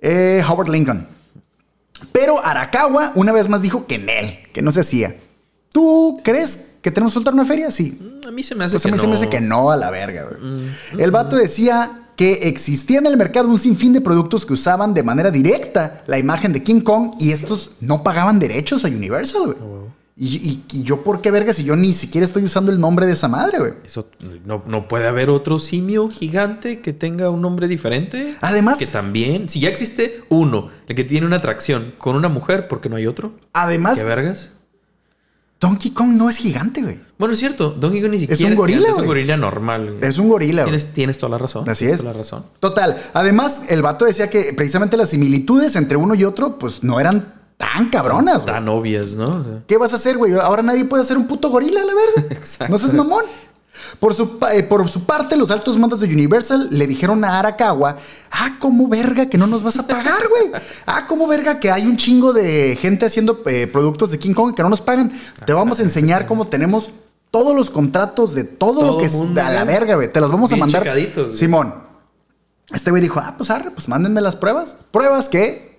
[0.00, 1.08] Eh, Howard Lincoln.
[2.12, 5.16] Pero Arakawa una vez más dijo que en él, que no se hacía.
[5.72, 7.70] ¿Tú crees que tenemos que soltar una feria?
[7.70, 7.98] Sí.
[8.00, 9.02] Mm, A mí se me hace Pues a que mí no.
[9.02, 10.40] se me hace que no a la verga, güey.
[10.52, 11.00] Mm.
[11.00, 15.02] El vato decía que existía en el mercado un sinfín de productos que usaban de
[15.02, 19.56] manera directa la imagen de King Kong y estos no pagaban derechos a Universal, güey.
[19.62, 19.80] Oh,
[20.16, 21.54] Y, y- y yo, ¿por qué verga?
[21.54, 23.72] Si yo ni siquiera estoy usando el nombre de esa madre, güey.
[23.86, 24.06] Eso
[24.44, 28.34] no, no puede haber otro simio gigante que tenga un nombre diferente.
[28.42, 32.68] Además- Que también, si ya existe uno, el que tiene una atracción con una mujer,
[32.68, 33.32] ¿por qué no hay otro?
[33.54, 34.50] Además, ¿Qué vergas?
[35.60, 36.98] Donkey Kong no es gigante, güey.
[37.18, 39.86] Bueno, es cierto, Donkey Kong ni siquiera un gorila, gigante, es un gorila normal.
[39.98, 40.10] güey.
[40.10, 40.74] Es un gorila, güey.
[40.76, 41.68] Tienes, tienes toda la razón.
[41.68, 42.00] Así tienes es.
[42.00, 42.44] toda la razón.
[42.60, 42.96] Total.
[43.12, 47.34] Además, el vato decía que precisamente las similitudes entre uno y otro, pues no eran
[47.58, 48.54] tan cabronas, güey.
[48.54, 49.36] Tan obvias, ¿no?
[49.36, 50.32] O sea, ¿Qué vas a hacer, güey?
[50.32, 52.34] Ahora nadie puede hacer un puto gorila, la verga.
[52.34, 52.72] Exacto.
[52.72, 53.24] No seas mamón.
[54.00, 57.98] Por su, eh, por su parte, los altos mandos de Universal le dijeron a Arakawa,
[58.30, 60.62] ah, cómo verga que no nos vas a pagar, güey.
[60.86, 64.54] Ah, cómo verga que hay un chingo de gente haciendo eh, productos de King Kong
[64.54, 65.12] que no nos pagan.
[65.44, 66.90] Te vamos a enseñar cómo tenemos
[67.30, 70.10] todos los contratos de todo, lo que es a la verga, güey.
[70.10, 70.88] Te los vamos a mandar.
[71.34, 71.74] Simón.
[72.72, 74.76] Este güey dijo, ah, pues arre, pues mándenme las pruebas.
[74.92, 75.69] Pruebas que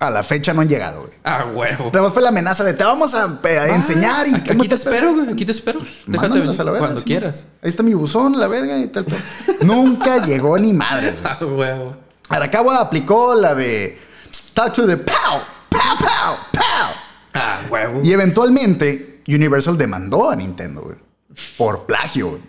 [0.00, 1.12] a la fecha no han llegado, güey.
[1.24, 1.88] Ah, huevo.
[1.92, 4.74] Además fue la amenaza de te vamos a, eh, a enseñar y Aquí, aquí te
[4.76, 5.32] espero, güey.
[5.32, 5.80] Aquí te espero.
[5.80, 7.06] Déjate Mándamelas venir a la verga, cuando sí.
[7.06, 7.46] quieras.
[7.62, 9.04] Ahí está mi buzón, la verga y tal.
[9.06, 9.18] tal.
[9.62, 11.12] Nunca llegó ni madre.
[11.12, 11.22] güey.
[11.24, 11.96] Ah, huevo.
[12.28, 13.98] Arakawa aplicó la de
[14.54, 16.90] Talk to the Pow, Pow, Pow, Pow.
[17.34, 18.00] Ah, huevo.
[18.02, 20.96] Y eventualmente Universal demandó a Nintendo, güey.
[21.56, 22.42] Por plagio, güey.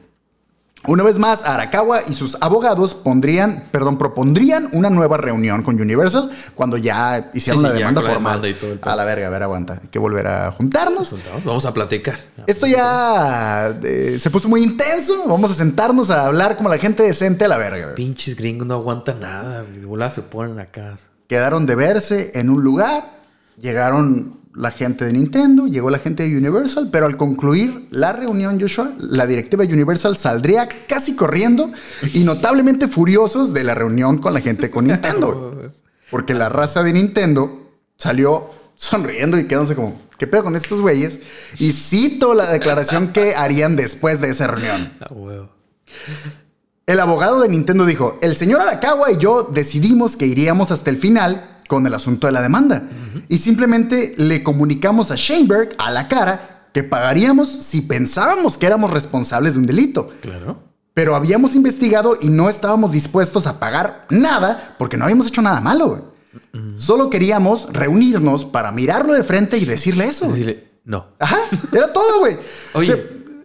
[0.87, 6.31] Una vez más, Arakawa y sus abogados pondrían, perdón, propondrían una nueva reunión con Universal
[6.55, 8.41] cuando ya hicieron Sí, la ya demanda la formal.
[8.41, 8.91] demanda y todo el pedo.
[8.91, 9.79] a la verga, a ver, aguanta.
[9.81, 11.13] Hay que volver a juntarnos.
[11.43, 12.19] Vamos a platicar.
[12.47, 15.25] Esto ya eh, se puso muy intenso.
[15.27, 17.93] Vamos a sentarnos a hablar como la gente decente a la verga.
[17.95, 19.63] Pinches gringos no aguantan nada.
[19.63, 20.95] De se ponen acá.
[21.27, 23.03] Quedaron de verse en un lugar.
[23.57, 28.59] Llegaron la gente de Nintendo, llegó la gente de Universal, pero al concluir la reunión,
[28.59, 31.71] Joshua, la directiva de Universal saldría casi corriendo
[32.13, 35.71] y notablemente furiosos de la reunión con la gente con Nintendo.
[36.11, 41.19] Porque la raza de Nintendo salió sonriendo y quedándose como, ¿qué pedo con estos güeyes?
[41.59, 44.93] Y cito la declaración que harían después de esa reunión.
[45.01, 45.09] Ah.
[46.87, 50.97] El abogado de Nintendo dijo, el señor Arakawa y yo decidimos que iríamos hasta el
[50.97, 52.81] final con el asunto de la demanda.
[53.29, 58.89] Y simplemente le comunicamos a Sheinberg a la cara que pagaríamos si pensábamos que éramos
[58.91, 60.09] responsables de un delito.
[60.21, 60.63] Claro.
[60.95, 65.61] Pero habíamos investigado y no estábamos dispuestos a pagar nada porque no habíamos hecho nada
[65.61, 65.87] malo.
[65.89, 66.01] güey.
[66.77, 70.27] Solo queríamos reunirnos para mirarlo de frente y decirle eso.
[70.27, 71.05] Decirle, no.
[71.19, 71.37] Ajá,
[71.71, 72.35] era todo, güey.
[72.73, 73.03] Oye, O sea,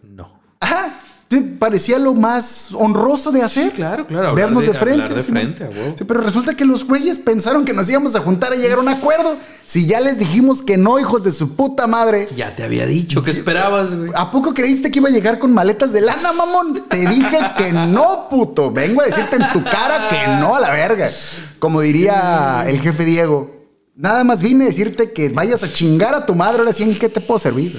[0.09, 0.41] no.
[0.61, 0.99] Ajá.
[1.29, 3.73] ¿Te parecía lo más honroso de hacer?
[3.73, 5.15] claro, claro, Vernos de- de, frente.
[5.15, 5.69] de ¿sí, frente,
[6.07, 8.89] pero resulta que los güeyes pensaron que nos íbamos a juntar a llegar a un
[8.89, 9.35] acuerdo.
[9.67, 12.29] Si ya les dijimos que no, hijos de su puta madre.
[12.37, 13.23] Ya te había dicho.
[13.23, 14.11] ¿Qué esperabas, güey?
[14.15, 16.85] ¿A poco creíste que iba a llegar con maletas de lana, mamón?
[16.89, 18.71] Te dije que no, puto.
[18.71, 21.09] Vengo a decirte en tu cara que no a la verga.
[21.59, 23.51] Como diría el jefe Diego.
[23.97, 26.59] Nada más vine a decirte que vayas a chingar a tu madre.
[26.59, 27.73] Ahora sí, ¿en qué te puedo servir?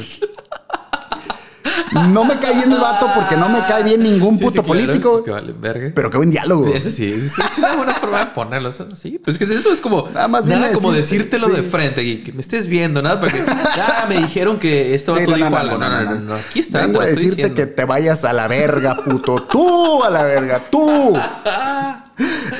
[2.11, 4.67] No me cae bien el vato porque no me cae bien ningún puto sí, claro,
[4.67, 5.23] político.
[5.23, 5.91] que vale, verga.
[5.93, 6.63] Pero qué buen diálogo.
[6.63, 8.69] Sí, ese sí, ese es una buena forma de ponerlo.
[8.69, 12.03] eso, Sí, pues es que eso es como Nada más nada como decírtelo de frente
[12.03, 13.37] y que me estés viendo, nada, porque
[13.75, 15.77] ya me dijeron que este vato dijo algo.
[15.77, 17.55] No, no, no, no, aquí está, Vengo a decirte diciendo.
[17.55, 19.35] que te vayas a la verga, puto.
[19.43, 21.13] Tú a la verga, tú.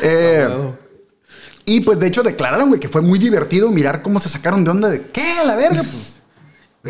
[0.04, 0.47] Eh.
[1.65, 4.69] Y pues de hecho declararon, güey, que fue muy divertido mirar cómo se sacaron de
[4.71, 5.39] onda de ¿qué?
[5.41, 6.14] A la verga, pues.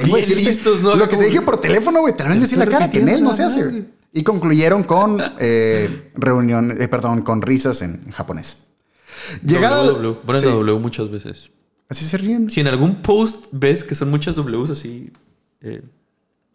[0.04, 0.96] Bien listos, ¿no?
[0.96, 3.00] Lo que te dije por teléfono, güey, te lo vengo a decir la cara, que
[3.00, 3.64] en él no se hace.
[3.64, 3.86] güey.
[4.14, 8.60] Y concluyeron con eh, reunión, eh, perdón, con risas en japonés.
[9.44, 9.84] Llegada.
[9.84, 10.20] W, W.
[10.26, 11.52] Ponen Sí, W muchas veces.
[11.90, 12.50] Así se ríen.
[12.50, 15.12] Si en algún post ves que son muchas Ws así
[15.62, 15.82] eh,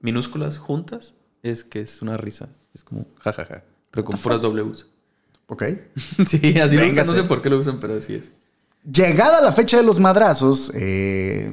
[0.00, 2.48] minúsculas juntas, es que es una risa.
[2.74, 3.62] Es como jajaja.
[3.90, 4.86] Pero con puras Ws.
[5.46, 5.64] Ok.
[6.26, 7.06] sí, así lo usan.
[7.06, 8.30] No sé por qué lo usan, pero así es.
[8.90, 11.52] Llegada la fecha de los madrazos, eh,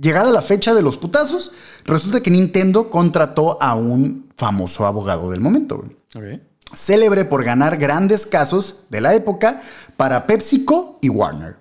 [0.00, 1.52] llegada la fecha de los putazos,
[1.84, 5.96] resulta que Nintendo contrató a un famoso abogado del momento, güey.
[6.36, 6.40] Ok.
[6.74, 9.62] célebre por ganar grandes casos de la época
[9.96, 11.56] para PepsiCo y Warner.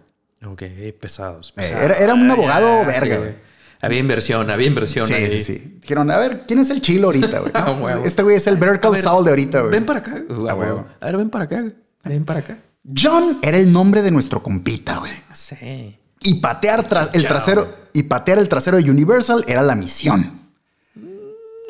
[0.45, 0.63] Ok,
[0.99, 1.49] pesados.
[1.51, 1.83] Eh, pesados.
[1.85, 3.35] era- era un Ah, abogado verga, sí.
[3.81, 5.43] Había inversión, había inversión Sí, ahí.
[5.43, 5.77] sí, sí.
[5.81, 7.51] Dijeron, a ver, ¿quién es el chilo ahorita, güey?
[7.55, 9.71] Ah, este güey es el Better Call Saul de ahorita, güey.
[9.73, 10.23] Ven para acá.
[10.27, 10.87] Ah, a, huevo.
[10.99, 11.63] a ver, ven para acá.
[12.03, 12.57] Ven para acá.
[12.97, 15.11] John era el nombre de nuestro compita, güey.
[15.29, 15.99] No sé.
[16.25, 20.39] Y patear el trasero y patear el trasero de Universal era la misión.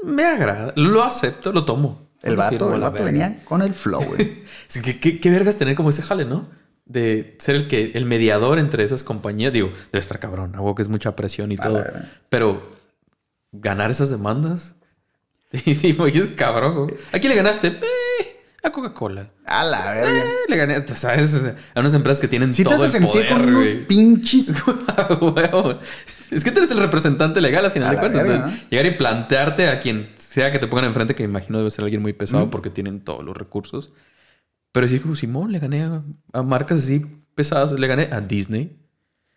[0.04, 0.74] Me agrada.
[0.76, 2.10] Lo acepto, lo tomo.
[2.24, 4.44] El vato, el venía con el flow, güey.
[4.68, 6.50] Es que, ¿qué, qué vergas tener como ese jale, ¿no?
[6.86, 9.54] De ser el que el mediador entre esas compañías.
[9.54, 10.56] Digo, debe estar cabrón.
[10.56, 11.84] Algo que es mucha presión y todo.
[12.30, 12.72] Pero
[13.52, 14.76] ganar esas demandas.
[15.66, 16.86] Y es cabrón.
[16.86, 16.96] güey.
[17.14, 17.80] ¿A quién le ganaste?
[18.66, 19.28] A Coca-Cola.
[19.46, 20.20] A la verga.
[20.20, 21.34] Eh, le gané, tú ¿sabes?
[21.34, 23.68] O sea, A unas empresas que tienen Si te todo hace el poder, con unos
[23.88, 24.46] pinches.
[26.32, 28.24] Es que tú eres el representante legal a final A de cuentas.
[28.24, 31.84] verga, Llegar y plantearte a quien sea que te pongan enfrente, que imagino debe ser
[31.84, 33.94] alguien muy pesado porque tienen todos los recursos.
[34.72, 36.02] Pero decir como Simón, le gané a,
[36.34, 38.76] a marcas así pesadas, le gané a Disney.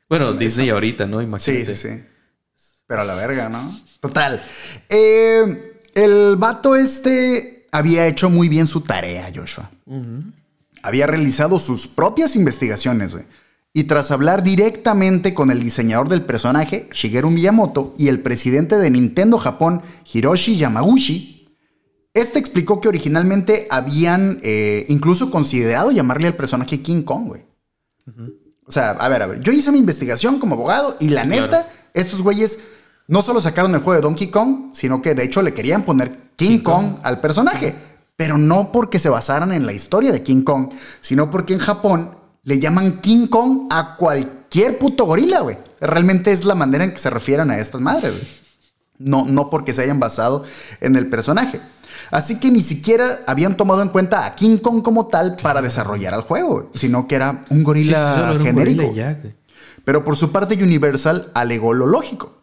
[0.09, 0.75] Bueno, Sí, Disney eso.
[0.77, 1.19] ahorita, ¿no?
[1.19, 1.75] Sí, Imagínate.
[1.75, 2.05] sí, sí.
[2.87, 3.71] Pero a la verga, ¿no?
[4.01, 4.43] Total.
[4.89, 9.71] Eh, el vato este había hecho muy bien su tarea, Joshua.
[10.83, 13.25] Había realizado sus propias investigaciones, güey.
[13.75, 18.91] Y tras hablar directamente con el diseñador del personaje, Shigeru Miyamoto, y el presidente de
[18.91, 21.35] Nintendo Japón, Hiroshi Yamaguchi,
[22.15, 27.45] este explicó que originalmente habían eh, incluso considerado llamarle al personaje King Kong, güey.
[28.67, 29.41] O sea, a ver, a ver.
[29.41, 31.43] Yo hice mi investigación como abogado y la Claro.
[31.47, 32.59] neta, estos güeyes
[33.09, 36.31] no solo sacaron el juego de Donkey Kong, sino que de hecho le querían poner
[36.37, 37.01] King, King Kong, Kong.
[37.03, 37.75] al personaje.
[38.17, 42.11] Pero no porque se basaran en la historia de King Kong, sino porque en Japón
[42.45, 45.57] le llaman King Kong a cualquier puto gorila, güey.
[45.81, 48.27] Realmente es la manera en que se refieren a estas madres, güey.
[48.99, 50.45] No, no porque se hayan basado
[50.81, 51.61] en el personaje.
[52.11, 56.15] Así que ni siquiera habían tomado en cuenta a King Kong como tal para desarrollar
[56.15, 58.83] el juego, sino que era un gorila un genérico.
[58.83, 59.21] gorila ya.
[59.85, 62.38] Pero por su parte Universal alegó lo lógico,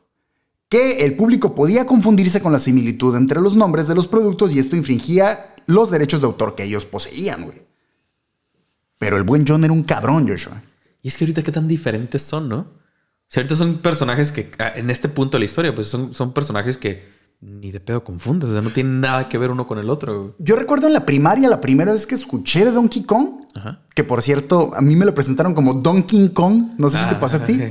[0.75, 4.59] que el público podía confundirse con la similitud entre los nombres de los productos y
[4.59, 7.61] esto infringía los derechos de autor que ellos poseían, güey.
[8.97, 10.61] Pero el buen John era un cabrón, Joshua.
[11.01, 12.57] Y es que ahorita qué tan diferentes son, ¿no?
[12.57, 12.67] O
[13.29, 16.33] sea, ahorita son personajes que, ah, en este punto de la historia, pues son, son
[16.33, 17.07] personajes que
[17.39, 18.49] ni de pedo confundes.
[18.49, 20.21] O sea, no tienen nada que ver uno con el otro.
[20.21, 20.33] güey.
[20.39, 23.79] Yo recuerdo en la primaria la primera vez que escuché de Donkey Kong, Ajá.
[23.93, 27.15] que por cierto, a mí me lo presentaron como Donkey Kong, no sé si te
[27.15, 27.59] pasa a ti.
[27.61, 27.69] Ah,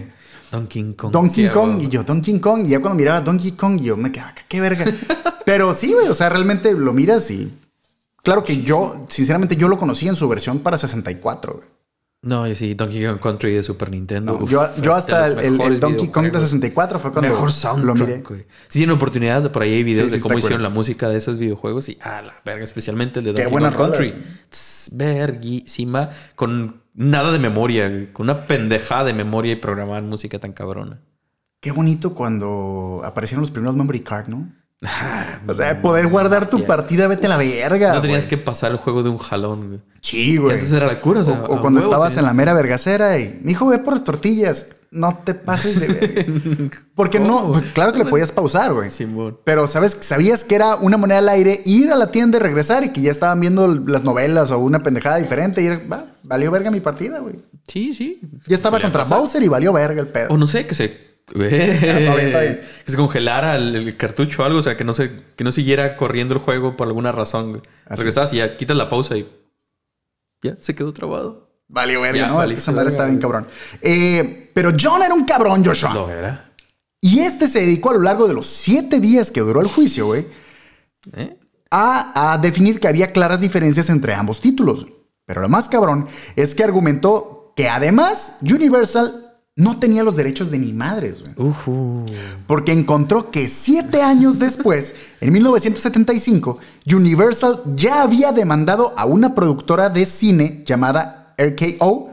[0.54, 1.12] Donkey Kong.
[1.12, 4.34] Donkey Kong y yo Donkey Kong y ya cuando miraba Donkey Kong yo me quedaba
[4.48, 4.84] qué verga.
[5.44, 7.52] Pero sí, güey, o sea, realmente lo miras y
[8.22, 11.66] claro que yo, sinceramente yo lo conocí en su versión para 64, güey.
[12.22, 14.32] No, yo sí, Donkey Kong Country de Super Nintendo.
[14.38, 16.50] No, Uf, yo, yo hasta el, el- el mejores Donkey Kong de videojuegos.
[16.50, 17.50] 64 fue cuando Mejor
[17.84, 18.22] lo miré.
[18.22, 18.46] güey.
[18.68, 20.62] Si tienen oportunidad, por ahí hay videos Sí, sí, de cómo hicieron cool.
[20.62, 24.14] la música de esos videojuegos y a la verga, especialmente el de Donkey Kong Country.
[24.48, 26.10] Tss, Verguísima.
[26.34, 31.00] Con nada de memoria, güey, con una pendejada de memoria y programar música tan cabrona.
[31.60, 34.48] Qué bonito cuando aparecieron los primeros memory card, ¿no?
[35.48, 37.94] O sea, poder guardar tu partida, vete a la verga.
[37.94, 38.30] No tenías güey.
[38.30, 39.80] que pasar el juego de un jalón, güey.
[40.00, 40.54] Sí, Y güey.
[40.54, 43.52] antes era la cura, o sea, o, cuando estabas en la mera vergacera y, mi
[43.52, 44.68] hijo, ve por las tortillas.
[44.94, 46.78] No te pases de verga.
[46.94, 48.90] Porque no, pues, claro que le podías pausar, güey.
[49.42, 52.84] Pero sabes, sabías que era una moneda al aire, ir a la tienda y regresar
[52.84, 56.52] y que ya estaban viendo las novelas o una pendejada diferente y era, va, valió
[56.52, 57.34] verga mi partida, güey.
[57.66, 58.20] Sí, sí.
[58.46, 59.18] Ya estaba contra pasar.
[59.18, 60.28] Bowser y valió verga el pedo.
[60.30, 61.14] O no sé, que se.
[61.34, 65.50] Que se congelara el, el cartucho o algo, o sea, que no se, que no
[65.50, 67.62] siguiera corriendo el juego por alguna razón.
[67.86, 69.28] Regresabas y ya quitas la pausa y
[70.40, 71.43] ya se quedó trabado.
[71.68, 72.42] Valió verga, Ya, ¿no?
[72.42, 73.46] Es que esa madre estaba bien cabrón.
[73.80, 75.94] Eh, pero John era un cabrón, Joshua.
[75.94, 76.52] Lo era.
[77.00, 80.06] Y este se dedicó a lo largo de los siete días que duró el juicio,
[80.06, 80.26] güey,
[81.12, 81.36] ¿Eh?
[81.70, 84.86] a, a definir que había claras diferencias entre ambos títulos.
[85.26, 89.20] Pero lo más cabrón es que argumentó que además Universal
[89.56, 91.48] no tenía los derechos de ni madres, güey.
[91.48, 92.06] Ujú.
[92.46, 96.58] Porque encontró que siete años después, en 1975,
[96.92, 102.10] Universal ya había demandado a una productora de cine llamada RKO.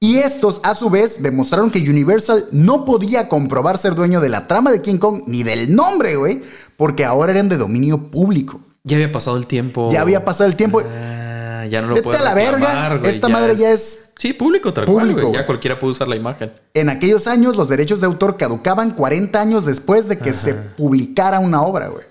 [0.00, 4.46] Y estos, a su vez, demostraron que Universal no podía comprobar ser dueño de la
[4.46, 6.42] trama de King Kong ni del nombre, güey,
[6.76, 8.60] porque ahora eran de dominio público.
[8.82, 9.88] Ya había pasado el tiempo.
[9.90, 10.82] Ya había pasado el tiempo.
[10.84, 14.84] Ah, ya no lo Vete a la verga, esta madre ya es Sí, público, tal
[14.84, 15.34] cual, público, güey.
[15.34, 16.52] Ya cualquiera puede usar la imagen.
[16.74, 21.40] En aquellos años, los derechos de autor caducaban 40 años después de que se publicara
[21.40, 22.04] una obra, güey.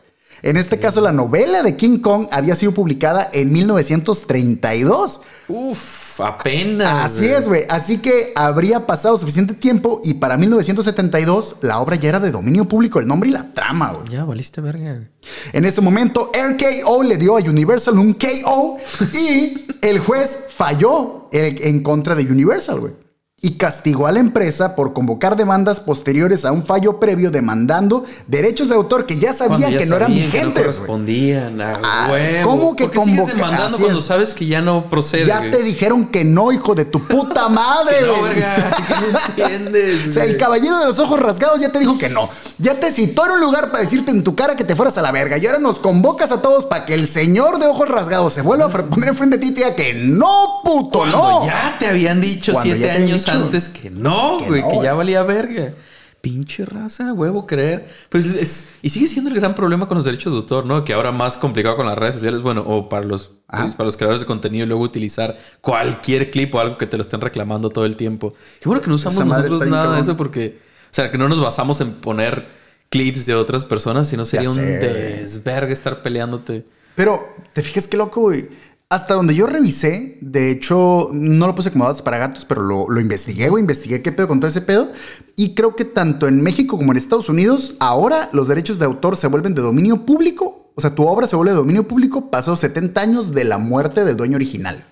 [0.44, 5.22] En este caso, la novela de King Kong había sido publicada en 1932.
[5.48, 7.14] Uf, apenas.
[7.14, 7.64] Así es, güey.
[7.70, 12.66] Así que habría pasado suficiente tiempo y para 1972 la obra ya era de dominio
[12.66, 14.10] público, el nombre y la trama, güey.
[14.10, 14.96] Ya, valiste verga.
[14.96, 15.08] güey.
[15.54, 18.80] En ese momento, RKO le dio a Universal un KO
[19.14, 23.03] y el juez falló en, en contra de Universal, güey.
[23.46, 28.70] Y castigó a la empresa por convocar demandas posteriores a un fallo previo demandando derechos
[28.70, 31.60] de autor que ya sabían ya que no eran vigentes, correspondían.
[31.60, 32.50] A Ah, huevo.
[32.50, 34.06] ¿cómo que ¿Por qué sigues convoca- demandando cuando es.
[34.06, 35.26] sabes que ya no procede?
[35.26, 35.52] Ya güey?
[35.52, 38.78] te dijeron que no, hijo de tu puta madre, Que no, verga.
[39.12, 40.08] no entiendes.
[40.08, 42.30] O sea, el caballero de los ojos rasgados ya te dijo que no.
[42.60, 45.02] Ya te citó en un lugar para decirte en tu cara que te fueras a
[45.02, 45.38] la verga.
[45.38, 48.68] Y ahora nos convocas a todos para que el señor de ojos rasgados se vuelva
[48.68, 51.46] a poner enfrente de ti y te diga que no, puto, Cuando no.
[51.46, 54.94] ya te habían dicho Cuando siete años antes que no, que güey, no, que ya
[54.94, 55.74] valía verga.
[56.22, 57.86] Pinche raza, huevo, creer.
[58.10, 60.86] Pues es, y sigue siendo el gran problema con los derechos de autor, ¿no?
[60.86, 63.64] Que ahora más complicado con las redes sociales, bueno, o para los, Ajá.
[63.64, 67.04] pues, para los creadores de contenido, luego utilizar cualquier clip o algo que te lo
[67.04, 68.34] estén reclamando todo el tiempo.
[68.62, 71.82] Qué bueno que no usamos nosotros nada de eso porque sea, que no nos basamos
[71.82, 72.46] en poner
[72.90, 76.66] clips de otras personas, sino sería un desvergue estar peleándote.
[76.96, 78.48] Pero, ¿te fijas qué loco, güey?
[78.94, 82.88] Hasta donde yo revisé, de hecho, no lo puse como datos para gatos, pero lo,
[82.88, 84.92] lo investigué, güey, investigué qué pedo con todo ese pedo.
[85.36, 89.18] Y creo que tanto en México como en Estados Unidos, ahora los derechos de autor
[89.18, 90.72] se vuelven de dominio público.
[90.76, 94.06] O sea, tu obra se vuelve de dominio público, pasó 70 años de la muerte
[94.06, 94.86] del dueño original.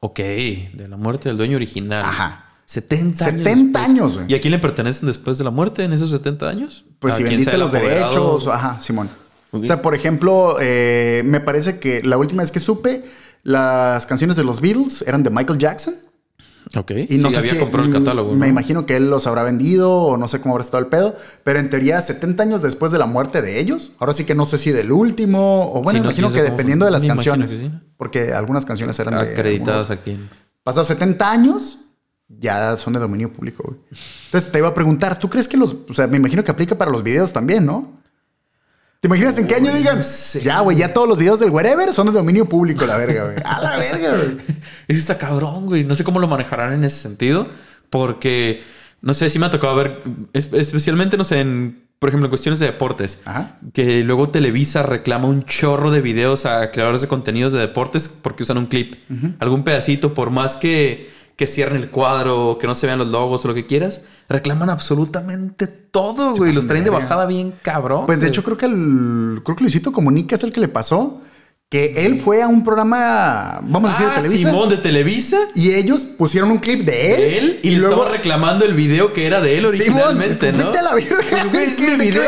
[0.00, 2.02] Ok, de la muerte del dueño original.
[2.04, 2.52] Ajá.
[2.66, 3.38] 70 años.
[3.38, 3.84] 70 después.
[3.84, 4.26] años, güey.
[4.30, 6.84] ¿Y a quién le pertenecen después de la muerte en esos 70 años?
[6.98, 8.10] Pues ¿A si vendiste los apoderado?
[8.10, 9.08] derechos, ajá, Simón.
[9.52, 13.02] O sea, por ejemplo, eh, me parece que la última vez que supe,
[13.48, 15.94] las canciones de los Beatles eran de Michael Jackson.
[16.76, 16.90] Ok.
[17.08, 18.32] Y no sí, sé había si- comprado el catálogo.
[18.34, 18.46] Me ¿no?
[18.46, 21.16] imagino que él los habrá vendido o no sé cómo habrá estado el pedo.
[21.42, 23.92] Pero en teoría, 70 años después de la muerte de ellos.
[23.98, 25.72] Ahora sí que no sé si del último.
[25.72, 27.52] O bueno, Sí, me no, imagino que dependiendo de las canciones.
[27.52, 27.70] sí.
[27.96, 29.32] Porque algunas canciones eran de.
[29.32, 30.28] Acreditados alguno- aquí.
[30.62, 31.78] Pasados 70 años,
[32.28, 33.80] ya son de dominio público, güey.
[34.26, 35.74] Entonces te iba a preguntar, ¿tú crees que los.
[35.88, 37.94] O sea, me imagino que aplica para los videos también, ¿no?
[39.00, 40.00] ¿Te imaginas en qué año digan?
[40.42, 43.36] Ya, güey, ya todos los videos del wherever son de dominio público, la verga, güey.
[43.44, 44.36] A la verga, güey.
[44.88, 45.84] Ese está cabrón, güey.
[45.84, 47.46] No sé cómo lo manejarán en ese sentido.
[47.90, 48.62] Porque,
[49.00, 52.30] no sé, sí me ha tocado ver, es- especialmente, no sé, en, por ejemplo, en
[52.30, 53.20] cuestiones de deportes.
[53.24, 53.56] Ajá.
[53.72, 58.42] Que luego Televisa reclama un chorro de videos a creadores de contenidos de deportes porque
[58.42, 58.94] usan un clip.
[59.38, 63.44] Algún pedacito, por más que, que cierren el cuadro, que no se vean los logos
[63.44, 66.52] o lo que quieras, reclaman absolutamente todo, güey.
[66.52, 68.06] Los traen de bajada bien cabrón.
[68.06, 68.32] Pues de güey.
[68.32, 71.22] hecho creo que el creo que Luisito Comunica es el que le pasó
[71.70, 75.38] que él fue a un programa, vamos a decir, de Ah, Televisa Simón de Televisa.
[75.54, 78.72] y ellos pusieron un clip de él, de él y, le luego estaba reclamando el
[78.72, 80.64] video que era de él Simón, originalmente, ¿no?
[80.66, 82.22] vete a la verga, Pues, güey, es ¿qué- mi de qué video.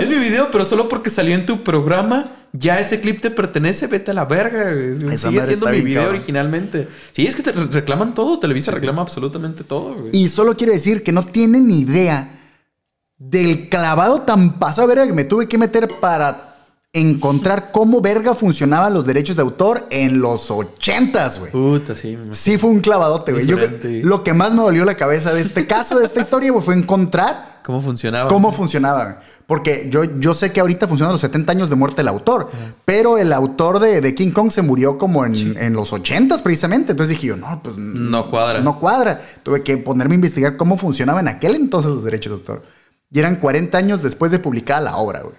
[0.00, 3.86] Es mi video, pero solo porque salió en tu programa, ya ese clip te pertenece,
[3.86, 4.72] vete a la verga.
[4.72, 5.18] güey.
[5.18, 6.16] Sigue siendo mi video cabrón.
[6.16, 6.88] originalmente.
[7.12, 10.10] Sí, es que te re- reclaman todo, Televisa reclama absolutamente todo, güey.
[10.16, 12.32] y solo quiero decir que no tienen ni idea
[13.18, 16.45] del clavado tan pasado verga que me tuve que meter para
[17.00, 21.52] encontrar cómo verga funcionaban los derechos de autor en los ochentas, güey.
[21.52, 22.16] Puta, sí.
[22.16, 22.34] me.
[22.34, 24.02] Sí fue un clavadote, güey.
[24.02, 26.74] Lo que más me dolió la cabeza de este caso, de esta historia, güey, fue
[26.74, 28.28] encontrar ¿Cómo funcionaba?
[28.28, 29.04] cómo funcionaba.
[29.04, 29.16] güey.
[29.46, 32.50] Porque yo, yo sé que ahorita funcionan los 70 años de muerte del autor,
[32.84, 36.92] pero el autor de, de King Kong se murió como en, en los 80 precisamente.
[36.92, 38.60] Entonces dije yo, no, pues No cuadra.
[38.60, 39.20] no cuadra.
[39.44, 42.62] Tuve que ponerme a investigar cómo funcionaba en aquel entonces los derechos de autor.
[43.10, 45.36] Y eran 40 años después de publicada la obra, güey.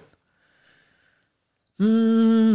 [1.78, 2.54] Mm,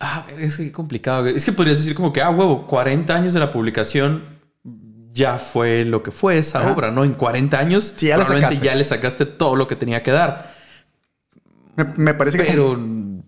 [0.00, 1.26] a ver, es que complicado.
[1.26, 4.24] Es que podrías decir como que, ah, huevo, 40 años de la publicación
[5.12, 6.72] ya fue lo que fue esa Ajá.
[6.72, 7.04] obra, ¿no?
[7.04, 10.10] En 40 años Sí, ya le probablemente ya le sacaste todo lo que tenía que
[10.10, 10.52] dar.
[11.76, 12.44] Me, me parece que...
[12.44, 13.24] Pero en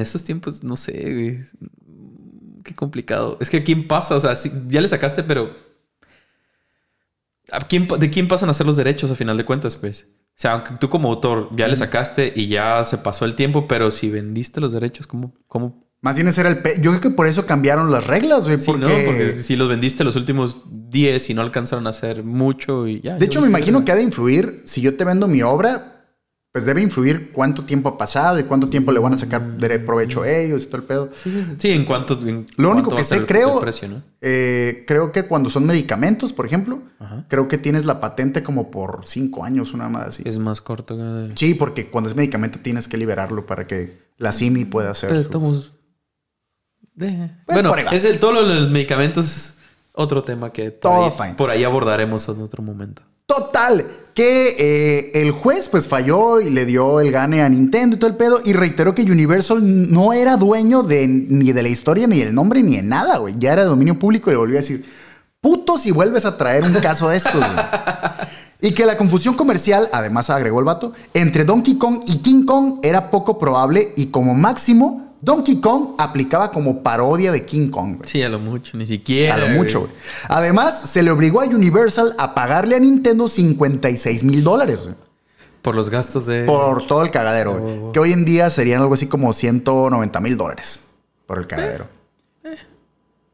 [0.00, 1.38] estos tiempos, no sé, güey.
[2.64, 3.36] Qué complicado.
[3.40, 5.50] Es que a quién pasa, o sea, sí, ya le sacaste, pero.
[7.52, 10.06] ¿a quién, pa- ¿De quién pasan a ser los derechos a final de cuentas, pues?
[10.40, 13.68] O sea, aunque tú como autor ya le sacaste y ya se pasó el tiempo,
[13.68, 15.34] pero si vendiste los derechos, ¿cómo?
[15.46, 15.84] cómo?
[16.00, 16.62] Más bien ese era el...
[16.80, 18.58] Yo creo que por eso cambiaron las reglas, güey.
[18.58, 18.86] Sí, porque...
[18.86, 18.88] ¿no?
[19.04, 23.18] Porque si los vendiste los últimos 10 y no alcanzaron a hacer mucho y ya.
[23.18, 25.89] De hecho, me imagino que ha de influir, si yo te vendo mi obra,
[26.52, 29.78] pues debe influir cuánto tiempo ha pasado y cuánto tiempo le van a sacar de
[29.78, 31.10] provecho a ellos y todo el pedo.
[31.58, 32.14] Sí, en cuanto.
[32.26, 34.02] en Lo único que sé, el- creo, el precio, ¿no?
[34.20, 37.24] eh, creo que cuando son medicamentos, por ejemplo, Ajá.
[37.28, 40.22] creo que tienes la patente como por cinco años, una más así.
[40.26, 41.32] Es más corto que.
[41.36, 45.08] Sí, porque cuando es medicamento tienes que liberarlo para que la CIMI pueda hacer.
[45.10, 45.72] Pero sus- estamos.
[47.00, 47.92] Eh, Pues bueno, por ahí va.
[47.92, 49.54] es el, todo lo de los medicamentos es
[49.92, 51.34] otro tema que por, Todo ahí, fine.
[51.34, 53.02] por ahí abordaremos en otro momento.
[53.30, 57.98] Total, que eh, el juez pues falló y le dio el gane a Nintendo y
[58.00, 62.08] todo el pedo y reiteró que Universal no era dueño de, ni de la historia,
[62.08, 63.36] ni el nombre, ni de nada, güey.
[63.38, 64.84] Ya era dominio público y le volvió a decir,
[65.40, 67.50] puto si vuelves a traer un caso de estos, güey.
[68.62, 72.74] Y que la confusión comercial, además agregó el vato, entre Donkey Kong y King Kong
[72.82, 78.08] era poco probable y como máximo, Donkey Kong aplicaba como parodia de King Kong, güey.
[78.08, 79.34] Sí, a lo mucho, ni siquiera.
[79.34, 79.92] A lo mucho, güey.
[80.28, 84.94] Además, se le obligó a Universal a pagarle a Nintendo 56 mil dólares, güey.
[85.62, 86.44] Por los gastos de.
[86.44, 87.92] Por todo el cagadero, güey.
[87.92, 90.80] Que hoy en día serían algo así como 190 mil dólares
[91.26, 91.86] por el cagadero.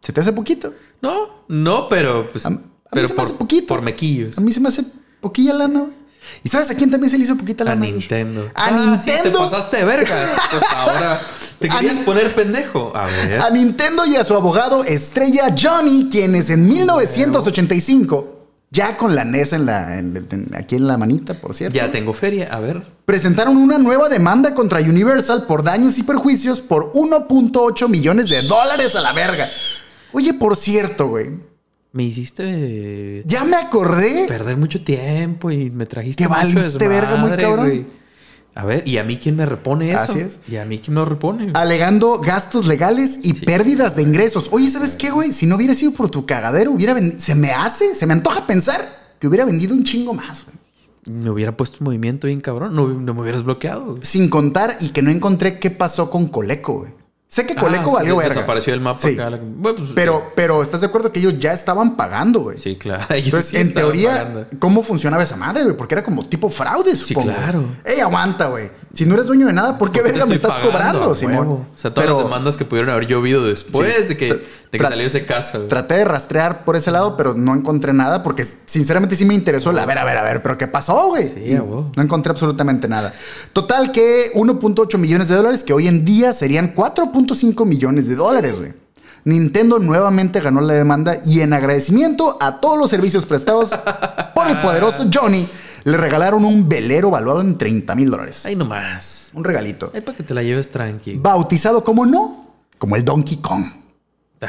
[0.02, 0.72] ¿Se te hace poquito?
[1.02, 2.28] No, no, pero.
[2.30, 2.58] Pues, A- a mí
[2.90, 3.66] pero se me por, hace poquito.
[3.68, 4.38] por mequillos.
[4.38, 4.84] A mí se me hace
[5.20, 5.92] poquilla lana, güey.
[6.42, 7.80] ¿Y sabes a quién también se le hizo poquita A lana?
[7.80, 7.92] güey?
[7.92, 8.48] Nintendo.
[8.54, 9.38] A Ah, sí, te Nintendo.
[9.50, 10.14] pasaste de verga.
[10.50, 11.20] Pues ahora.
[11.58, 12.92] Te A querías poner pendejo.
[12.94, 13.40] A ver.
[13.40, 19.52] A Nintendo y a su abogado estrella Johnny, quienes en 1985, ya con la NES
[19.54, 21.74] en la, en- en- aquí en la manita, por cierto.
[21.76, 22.48] Ya tengo feria.
[22.52, 22.82] A ver.
[23.06, 28.94] presentaron una nueva demanda contra Universal por daños y perjuicios por 1.8 millones de dólares
[28.96, 29.48] a la verga.
[30.12, 31.30] Oye, por cierto, güey.
[31.96, 34.26] Me hiciste Ya me acordé.
[34.28, 37.66] perder mucho tiempo y me trajiste Te mucho valiste verga muy desmadre, cabrón.
[37.66, 37.86] güey.
[38.54, 40.00] A ver, ¿y a mí quién me repone eso?
[40.00, 40.38] Así es.
[40.46, 41.52] ¿Y a mí quién me lo repone?
[41.54, 44.48] Alegando gastos legales y pérdidas de ingresos.
[44.50, 45.32] Oye, ¿sabes qué, güey?
[45.32, 48.46] Si no hubiera sido por tu cagadero, hubiera vendi- Se me hace, se me antoja
[48.46, 48.80] pensar
[49.18, 50.56] que hubiera vendido un chingo más, güey.
[51.18, 52.74] Me hubiera puesto en movimiento bien cabrón.
[52.74, 53.96] No, no me hubieras bloqueado.
[54.02, 56.92] Sin contar y que no encontré qué pasó con Coleco, güey.
[57.28, 58.34] Sé que Coleco Ah, valió sí, verga.
[58.34, 59.14] Desapareció del mapa Sí.
[59.14, 59.30] acá.
[59.30, 62.58] la- Bueno, pues, Pero, pero ¿estás de acuerdo que ellos ya estaban pagando, güey?
[62.58, 63.04] Sí, claro.
[63.10, 64.46] Ellos Entonces, sí en teoría, pagando.
[64.60, 65.76] ¿cómo funcionaba esa madre, güey?
[65.76, 67.32] Porque era como tipo fraude, supongo.
[67.34, 67.64] claro.
[67.84, 68.70] Ey, aguanta, güey.
[68.94, 70.70] Si no eres dueño de nada, ¿por qué ¿Por qué te verga me estás pagando?
[70.72, 71.48] cobrando, Simón?
[71.48, 74.02] O sea, todas Pero las demandas que pudieron haber llovido después Sí.
[74.06, 74.40] de que,
[74.76, 75.58] de que tra- salió ese caso.
[75.58, 75.68] güey.
[75.68, 79.70] Traté de rastrear por ese lado, pero no encontré nada porque sinceramente sí me interesó
[79.70, 81.28] el a ver, a ver, a ver, pero ¿qué pasó, güey?
[81.28, 83.12] Sí, no encontré absolutamente nada.
[83.52, 88.56] Total que 1.8 millones de dólares, que hoy en día serían 4.5 millones de dólares,
[88.58, 88.72] güey.
[89.24, 93.70] Nintendo nuevamente ganó la demanda y en agradecimiento a todos los servicios prestados
[94.34, 95.48] por el poderoso Johnny,
[95.82, 98.46] le regalaron un velero valuado en 30 mil dólares.
[98.46, 99.30] Ay, nomás.
[99.34, 99.90] Un regalito.
[99.94, 101.14] Ay, para que te la lleves tranqui.
[101.14, 102.46] Bautizado como no,
[102.78, 103.64] como el Donkey Kong.
[104.40, 104.48] Ah.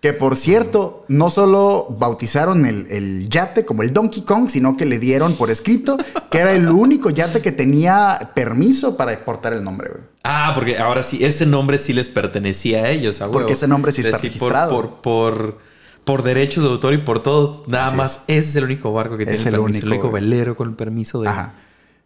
[0.00, 4.86] Que por cierto, no solo bautizaron el, el yate como el Donkey Kong, sino que
[4.86, 5.96] le dieron por escrito
[6.30, 10.02] que era el único yate que tenía permiso para portar el nombre, güey.
[10.22, 13.90] Ah, porque ahora sí, ese nombre sí les pertenecía a ellos, a Porque ese nombre
[13.90, 14.70] sí está Es decir, por- registrado.
[14.70, 15.58] Por, por,
[16.04, 18.22] por derechos de autor y por todos, nada Así más.
[18.28, 19.64] Ese es el único barco que Es tiene el permiso.
[19.64, 21.28] único, el único velero con el permiso de.
[21.28, 21.54] Ajá.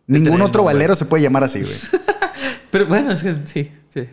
[0.07, 0.75] de Ningún otro nombre.
[0.77, 1.75] valero se puede llamar así, güey.
[2.71, 4.09] Pero bueno, es que sí, sí.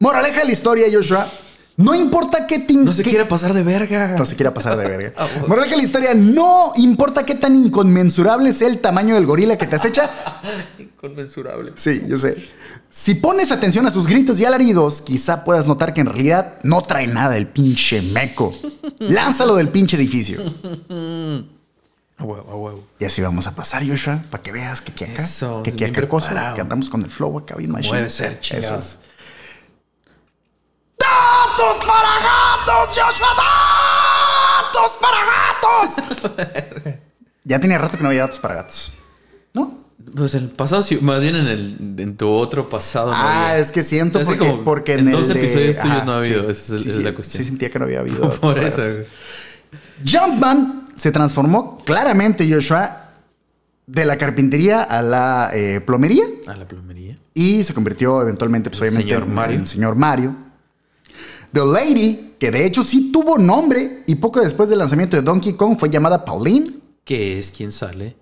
[0.00, 1.28] Moraleja de la historia, Joshua.
[1.76, 4.16] No importa qué te No se qué- quiera pasar de verga.
[4.18, 5.12] No se quiera pasar de verga.
[5.32, 5.48] Bueno.
[5.48, 6.14] Moraleja de la historia.
[6.14, 10.10] No importa qué tan inconmensurable sea el tamaño del gorila que te acecha.
[10.78, 11.72] Inconmensurable.
[11.76, 12.46] Sí, yo sé.
[12.90, 16.82] Si pones atención a sus gritos y alaridos, quizá puedas notar que en realidad no
[16.82, 18.54] trae nada el pinche meco.
[18.98, 20.40] Lánzalo del pinche edificio.
[22.18, 22.84] A huevo, a huevo.
[23.00, 25.84] Y así vamos a pasar, Joshua, para que veas que aquí acá, Eso, que aquí
[25.84, 27.90] acá cosa, que andamos con el flow acá bien machine.
[27.98, 28.78] Puede ser, Eso
[31.56, 33.28] ¡Datos para gatos, Joshua!
[34.62, 35.18] ¡Datos para
[36.34, 36.98] gatos!
[37.44, 38.92] ya tenía rato que no había datos para gatos.
[39.52, 39.82] ¿No?
[40.16, 43.12] Pues en el pasado, sí, más bien en, el, en tu otro pasado.
[43.14, 46.12] Ah, es que siento porque, como porque en el dos de- episodios tuyos Ajá, no
[46.12, 46.42] ha habido.
[46.44, 47.42] sí, Esa es, sí, esa es sí, la cuestión.
[47.44, 48.78] Sí sentía que no había habido datos Por eso.
[48.82, 48.96] gatos.
[48.96, 49.06] güey.
[50.10, 53.10] Jumpman se transformó claramente, Joshua,
[53.86, 57.16] de la carpintería a la eh, plomería A la plomería.
[57.34, 59.58] y se convirtió eventualmente, pues El obviamente, señor en Mario.
[59.60, 60.36] el señor Mario.
[61.52, 65.52] The Lady, que de hecho sí tuvo nombre y poco después del lanzamiento de Donkey
[65.54, 66.80] Kong fue llamada Pauline.
[67.04, 68.16] Que es quien sale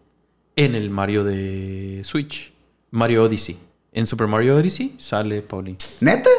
[0.57, 2.53] en el Mario de Switch.
[2.91, 3.57] Mario Odyssey.
[3.93, 5.78] En Super Mario Odyssey sale Pauline.
[6.01, 6.31] ¿Neta?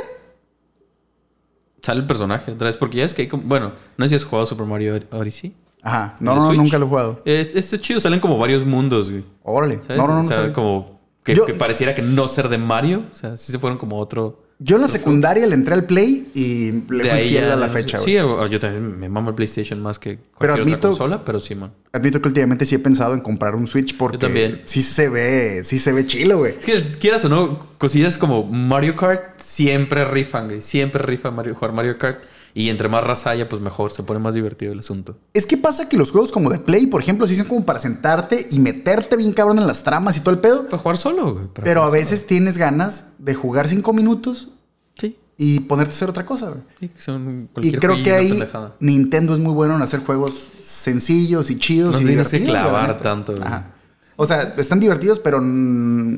[1.82, 2.78] Sale el personaje otra vez.
[2.78, 3.44] Porque ya es que hay como.
[3.44, 5.54] Bueno, no sé si has jugado Super Mario Odyssey.
[5.82, 6.18] Ajá.
[6.20, 7.22] No, ¿De no, nunca lo he jugado.
[7.26, 8.00] Es, este es chido.
[8.00, 9.24] Salen como varios mundos, güey.
[9.44, 9.78] Órale.
[9.82, 9.98] ¿Sabes?
[9.98, 10.22] No, no, no.
[10.22, 13.06] O sea, como que, Yo- que pareciera que no ser de Mario.
[13.10, 14.44] O sea, sí se fueron como otro.
[14.64, 17.56] Yo en la secundaria le entré al Play y le de fui fiel ya- a
[17.56, 17.98] la fecha.
[17.98, 21.26] Sí, o yo también me mamo el PlayStation más que cualquier Pero otra admito- consola,
[21.26, 21.72] pero sí, man.
[21.94, 24.62] Admito que últimamente sí he pensado en comprar un Switch porque también.
[24.66, 26.54] sí se ve, sí se ve chilo, güey.
[27.00, 30.62] Quieras o no, cosillas como Mario Kart siempre rifan, güey.
[30.62, 32.20] Siempre rifa Mario, jugar Mario Kart.
[32.54, 35.18] Y entre más raza haya, pues mejor, se pone más divertido el asunto.
[35.34, 37.80] Es que pasa que los juegos como de Play, por ejemplo, sí son como para
[37.80, 40.66] sentarte y meterte bien cabrón en las tramas y todo el pedo.
[40.68, 41.46] Para jugar solo, güey.
[41.54, 44.50] Pero a veces tienes ganas de jugar cinco minutos.
[45.00, 46.62] Sí, y ponerte a hacer otra cosa, güey.
[46.80, 48.76] sí, que son Y cualquier creo jueguillo, que ahí pendejada.
[48.82, 52.70] Nintendo es muy bueno en hacer juegos sencillos y chidos No y tienes que divertidos.
[52.72, 53.48] clavar tanto, güey.
[53.48, 53.72] Ajá.
[54.18, 55.42] O sea, están divertidos, pero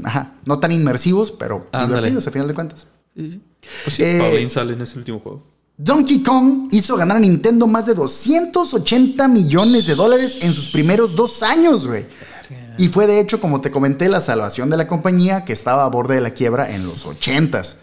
[0.03, 2.88] ajá, no tan inmersivos, pero divertidos a final de cuentas.
[3.15, 3.41] Sí, sí.
[3.86, 5.43] Pues sí, Eh, Pauline sale en ese último juego.
[5.78, 11.15] Donkey Kong hizo ganar a Nintendo más de 280 millones de dólares en sus primeros
[11.15, 12.05] dos años, güey.
[12.78, 15.88] Y fue de hecho, como te comenté, la salvación de la compañía que estaba a
[15.89, 17.76] borde de la quiebra en los 80s.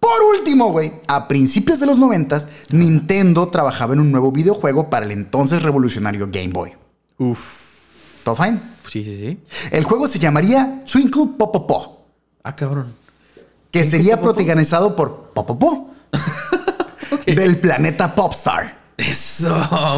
[0.00, 5.04] Por último, güey, a principios de los 90s, Nintendo trabajaba en un nuevo videojuego para
[5.06, 6.72] el entonces revolucionario Game Boy.
[7.18, 8.22] Uf.
[8.24, 8.58] ¿Todo fine?
[8.90, 9.38] Sí, sí, sí.
[9.70, 12.06] El juego se llamaría Twinkle Popopo,
[12.42, 12.92] Ah, cabrón.
[13.70, 15.32] que sería protagonizado por
[17.26, 18.84] Del planeta Popstar.
[18.96, 19.54] Eso,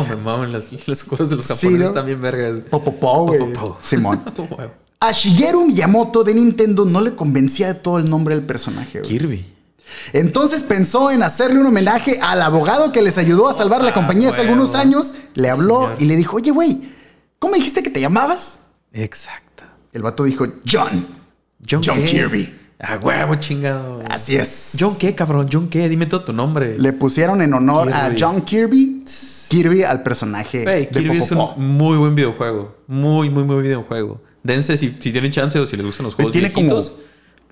[0.09, 1.93] me maman las, las cosas de los Sí, japoneses ¿no?
[1.93, 2.57] también vergas.
[2.71, 3.41] Popopo, güey.
[3.83, 4.23] Simón.
[5.01, 8.99] A Shigeru Miyamoto de Nintendo no le convencía de todo el nombre del personaje.
[8.99, 9.09] güey.
[9.11, 9.55] Kirby.
[10.13, 13.95] Entonces pensó en hacerle un homenaje al abogado que les ayudó a salvar la Ah,
[13.95, 15.15] compañía hace algunos años.
[15.35, 16.03] Le habló Señor.
[16.03, 16.93] y le dijo, oye, güey,
[17.39, 18.59] ¿cómo dijiste que te llamabas?
[18.93, 19.63] Exacto.
[19.93, 21.07] El vato dijo, John.
[21.71, 21.81] John?
[22.05, 22.58] Kirby.
[22.81, 24.01] A huevo, chingado.
[24.09, 24.77] Así es.
[24.79, 26.79] John qué, cabrón, John qué, dime todo tu nombre.
[26.79, 28.13] Le pusieron en honor a.
[28.19, 29.05] John Kirby.
[29.49, 32.77] Kirby al personaje de Kirby es un muy buen videojuego.
[32.87, 34.21] Muy, muy, muy videojuego.
[34.43, 36.95] Dense si, si tienen chance o si les gustan los juegos tiene como- viejitos.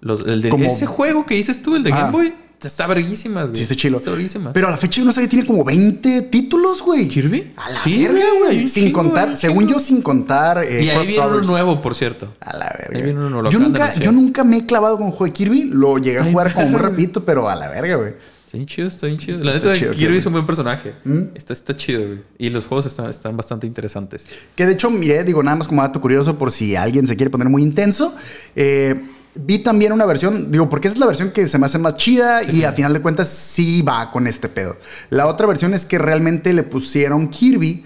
[0.01, 1.97] los- el de, como- ese juego que dices tú, el de Ah.
[2.03, 3.57] Game Boy, está verguísimas, güey.
[3.57, 3.99] Sí, está chilo.
[3.99, 4.53] Está verguísimas.
[4.53, 7.09] Pero a la fecha yo no sé que tiene como 20 títulos, güey.
[7.09, 7.53] ¿Kirby?
[7.57, 10.65] A la Sí, verga, güey, Sin contar, según yo, sin contar.
[10.65, 12.35] eh, y ahí viene uno nuevo, por cierto.
[12.41, 12.97] A la verga.
[12.97, 15.33] Ahí viene uno, lo yo, nunca, yo nunca me he clavado con un juego de
[15.33, 15.65] Kirby.
[15.65, 18.15] Lo llegué a Ay, jugar como muy rapidito, pero a la verga, güey.
[18.47, 19.43] Está bien chido, está bien chido.
[19.43, 20.17] La neta, Kirby Kirby.
[20.19, 20.95] es un buen personaje.
[21.05, 21.21] ¿Mm?
[21.35, 22.21] Está, está chido, güey.
[22.39, 24.25] Y los juegos están, están bastante interesantes.
[24.55, 27.29] Que de hecho, miré, digo, nada más como dato curioso por si alguien se quiere
[27.31, 28.15] poner muy intenso.
[28.55, 28.95] eh,
[29.41, 31.95] vi también una versión, digo, porque esa es la versión que se me hace más
[31.95, 34.77] chida y a final de cuentas sí va con este pedo.
[35.11, 37.85] La otra versión es que realmente le pusieron Kirby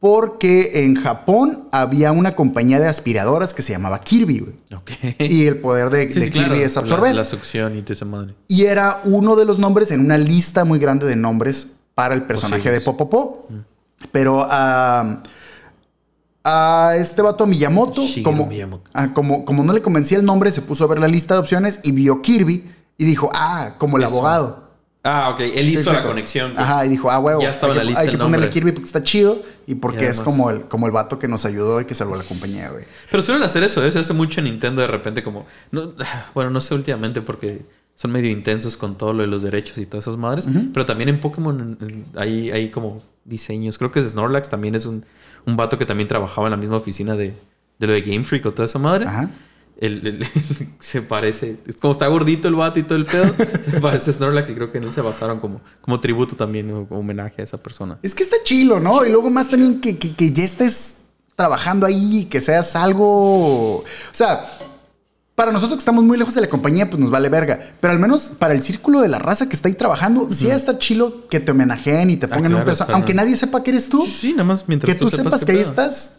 [0.00, 4.46] porque en Japón había una compañía de aspiradoras que se llamaba Kirby.
[5.18, 7.14] Y el poder de, Sí, de sí, Kirby claro, es absorber.
[7.14, 8.34] La, succión y te esa madre.
[8.48, 12.22] Y era uno de los nombres en una lista muy grande de nombres para el
[12.22, 12.80] personaje Posibles.
[12.80, 13.46] de Popopó.
[14.10, 15.22] Pero a,
[16.44, 18.90] a este vato Miyamoto, Shigeru como, Miyamoto.
[18.94, 21.40] ah, como, como no le convencía el nombre, se puso a ver la lista de
[21.40, 24.12] opciones y vio Kirby y dijo, ah, como el Eso.
[24.12, 24.70] abogado.
[25.02, 25.40] Ah, ok.
[25.40, 26.06] Él Sí, hizo sí, la sí.
[26.08, 26.52] conexión.
[26.58, 27.40] Ajá, y dijo, ah, huevo.
[27.40, 28.50] Ya estaba hay en la que- lista Hay el que ponerle nombre.
[28.60, 31.46] Kirby porque está chido y porque Y es como el, como el vato que nos
[31.46, 32.84] ayudó y que salvó la compañía, güey.
[33.10, 33.90] Pero suelen hacer eso, ¿eh?
[33.92, 35.46] Se hace mucho en Nintendo de repente como...
[35.70, 35.94] No,
[36.34, 37.64] bueno, no sé últimamente porque
[37.94, 40.46] son medio intensos con todo lo de los derechos y todas esas madres.
[40.74, 43.78] Pero también en Pokémon en- en- hay, hay como diseños.
[43.78, 45.04] Creo que Snorlax también es un,
[45.50, 47.34] un vato que también trabajaba en la misma oficina de,
[47.78, 49.06] de lo de Game Freak o toda esa madre.
[49.06, 49.30] Ajá.
[49.78, 50.26] El- el-
[50.78, 51.56] se parece...
[51.66, 53.32] Es como está gordito el vato y todo el pedo.
[53.70, 56.70] se parece a Snorlax y creo que en él se basaron como, como tributo también
[56.72, 57.98] o como homenaje a esa persona.
[58.02, 59.04] Es que está chilo, ¿no?
[59.06, 60.96] Y luego más también que, que- que ya estés
[61.36, 63.76] trabajando ahí, que seas algo.
[63.78, 64.44] O sea,
[65.40, 67.58] para nosotros que estamos muy lejos de la compañía, pues nos vale verga.
[67.80, 70.78] Pero al menos para el círculo de la raza que está ahí trabajando, sí está
[70.78, 72.90] chilo que te homenajeen y te Ah, pongan un claro, personaje.
[72.90, 75.52] está- Aunque nadie sepa que eres tú, Sí, nada más mientras que tú sepas que
[75.52, 76.18] ahí estás.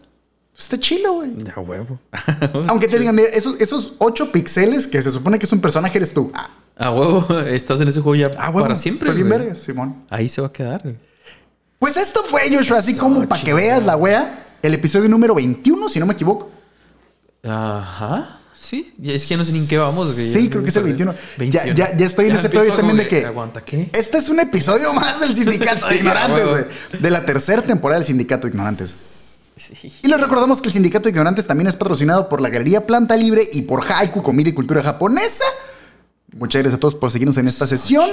[0.50, 1.30] pues está chilo, güey.
[1.54, 2.00] A huevo.
[2.66, 5.98] Aunque te digan, mira, esos, esos ocho pixeles que se supone que es un personaje
[5.98, 6.32] eres tú.
[6.34, 9.12] Ah, A huevo, estás en ese juego ya ah, para siempre.
[9.12, 10.02] Bien verga, Simón.
[10.10, 10.82] Ahí se va a quedar.
[11.78, 14.46] Pues esto fue, Joshua, así Eso, como para que veas la wea.
[14.62, 16.50] El episodio número 21, si no me equivoco.
[17.44, 18.40] Ajá.
[18.62, 20.14] Sí, ya es que no sé ni en qué vamos.
[20.14, 20.26] güey.
[20.32, 21.12] Sí, Ya- creo que es el 21.
[21.12, 21.18] Ya,
[21.64, 21.74] 21.
[21.74, 23.26] ya, ya estoy en Ya ese pedo también de que.
[23.26, 23.90] Aguanta, ¿qué?
[23.92, 26.64] Este es un episodio más del Sindicato de Ignorantes, güey.
[27.00, 29.08] De la tercera temporada del Sindicato de Ignorantes.
[29.56, 29.92] Sí.
[30.02, 33.16] Y les recordamos que el Sindicato de Ignorantes también es patrocinado por la Galería Planta
[33.16, 35.44] Libre y por Haiku Comida y Cultura Japonesa.
[36.34, 38.08] Muchas gracias a todos por seguirnos en esta sesión.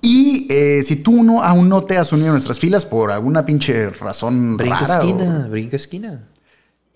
[0.00, 3.46] Y eh, si tú no, aún no te has unido a nuestras filas por alguna
[3.46, 6.28] pinche razón Brinca rara, o- esquina, brinca esquina.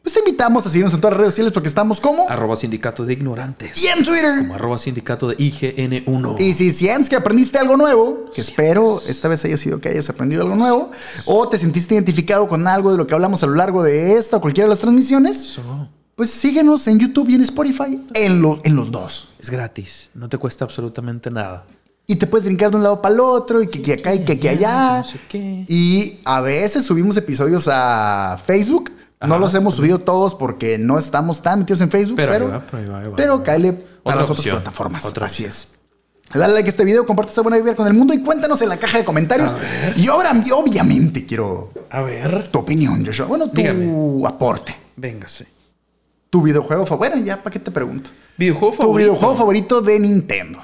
[0.03, 3.05] Pues te invitamos a seguirnos en todas las redes sociales porque estamos como Arroba sindicato
[3.05, 3.83] de ignorantes.
[3.83, 4.39] y en Twitter.
[4.39, 6.37] Como arroba sindicato de IGN1.
[6.41, 10.09] Y si sientes que aprendiste algo nuevo, que espero esta vez haya sido que hayas
[10.09, 10.91] aprendido algo nuevo,
[11.27, 14.39] o te sentiste identificado con algo de lo que hablamos a lo largo de esta
[14.39, 15.59] o cualquiera de las transmisiones,
[16.15, 19.29] pues síguenos en YouTube y en Spotify, en, lo- en los dos.
[19.39, 20.11] es gratis.
[20.15, 21.65] No te cuesta absolutamente nada.
[22.07, 24.25] Y te puedes brincar de un lado para el otro, y que, que acá y
[24.25, 24.99] que, que allá.
[25.01, 25.65] No sé qué.
[25.69, 28.91] Y a veces subimos episodios a Facebook.
[29.21, 32.51] No los hemos subido todos porque no estamos tan metidos en Facebook, Pero ahí pero,
[32.51, 33.45] va, pero ahí va, ahí va, pero ahí va.
[33.45, 35.05] cáele a las otras plataformas.
[35.05, 35.75] otra Así es.
[36.33, 38.69] Dale like a este video, comparte esta buena vibra con el mundo y cuéntanos en
[38.69, 39.51] la caja de comentarios.
[39.97, 42.47] Y ahora, obviamente, quiero A ver.
[42.49, 43.27] tu opinión, Joshua.
[43.27, 43.91] Bueno, tu Dígame.
[44.27, 44.77] aporte.
[44.97, 45.47] Véngase.
[46.29, 47.11] Tu videojuego favorito.
[47.17, 48.11] Bueno, ya, ¿para qué te pregunto?
[48.37, 48.99] Videojuego Tu favorito.
[49.13, 50.59] videojuego favorito de Nintendo.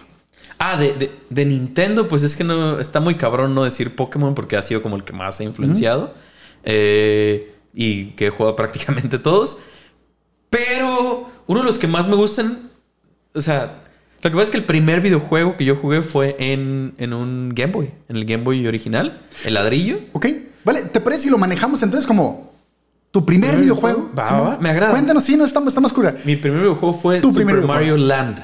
[0.59, 4.35] Ah, de, de- de Nintendo, pues es que no está muy cabrón no decir Pokémon
[4.35, 6.13] porque ha sido como el que más ha influenciado.
[6.63, 9.59] Eh, y que he jugado prácticamente todos.
[10.51, 12.71] Pero uno de los que más me gustan,
[13.35, 13.83] o sea,
[14.23, 17.51] lo que pasa es que el primer videojuego que yo jugué fue en, en un
[17.55, 19.99] Game Boy, en el Game Boy original, el ladrillo.
[20.13, 20.27] ¿Ok?
[20.65, 22.55] Vale, ¿te parece si lo manejamos entonces como
[23.11, 24.11] tu primer ¿Primer videojuego?
[24.17, 24.93] Va, va, me agrada.
[24.93, 26.17] Cuéntanos, sí, no, está, está más cura.
[26.25, 27.81] Mi primer videojuego fue Tu Super primer videojuego.
[27.81, 28.39] Mario Land.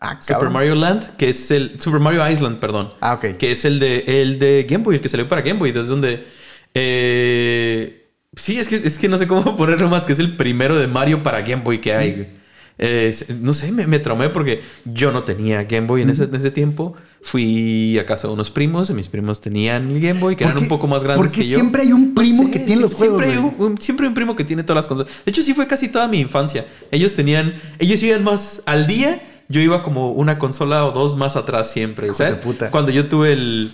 [0.00, 0.50] Ah, Super.
[0.50, 1.80] Mario Land, que es el.
[1.80, 2.92] Super Mario Island, perdón.
[3.00, 3.38] Ah, ok.
[3.38, 5.88] Que es el de, el de Game Boy, el que salió para Game Boy, desde
[5.88, 6.26] donde.
[6.74, 8.03] eh,
[8.36, 10.86] sí, es que, es que no sé cómo ponerlo más, que es el primero de
[10.86, 12.38] Mario para Game Boy que hay.
[12.76, 16.34] Eh, no sé, me, me traumé porque yo no tenía Game Boy en ese, en
[16.34, 16.94] ese tiempo.
[17.22, 20.58] Fui a casa de unos primos, y mis primos tenían el Game Boy, que eran
[20.58, 21.56] un poco más grandes porque que yo.
[21.58, 24.34] siempre hay un primo que tiene los siempre juegos, hay un- siempre hay un primo
[24.36, 25.12] que tiene todas las consolas.
[25.24, 26.66] De hecho, sí fue casi toda mi infancia.
[26.90, 29.22] Ellos tenían, ellos iban más al día.
[29.48, 32.06] Yo iba como una consola o dos más atrás siempre.
[32.06, 32.38] Hijos ¿sabes?
[32.38, 32.70] puta.
[32.70, 33.70] Cuando yo tuve el,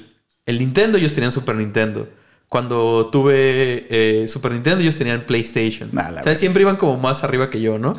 [0.47, 2.09] el Nintendo, ellos tenían Super Nintendo.
[2.51, 5.89] Cuando tuve eh, Super Nintendo, ellos tenían PlayStation.
[5.93, 7.95] Nah, la o sea, siempre iban como más arriba que yo, ¿no?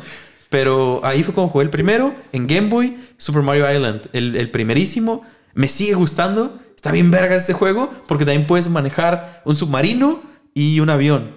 [0.50, 4.50] Pero ahí fue como jugué el primero, en Game Boy, Super Mario Island, el, el
[4.50, 5.24] primerísimo.
[5.54, 6.60] Me sigue gustando.
[6.76, 10.20] Está bien verga este juego porque también puedes manejar un submarino
[10.52, 11.30] y un avión.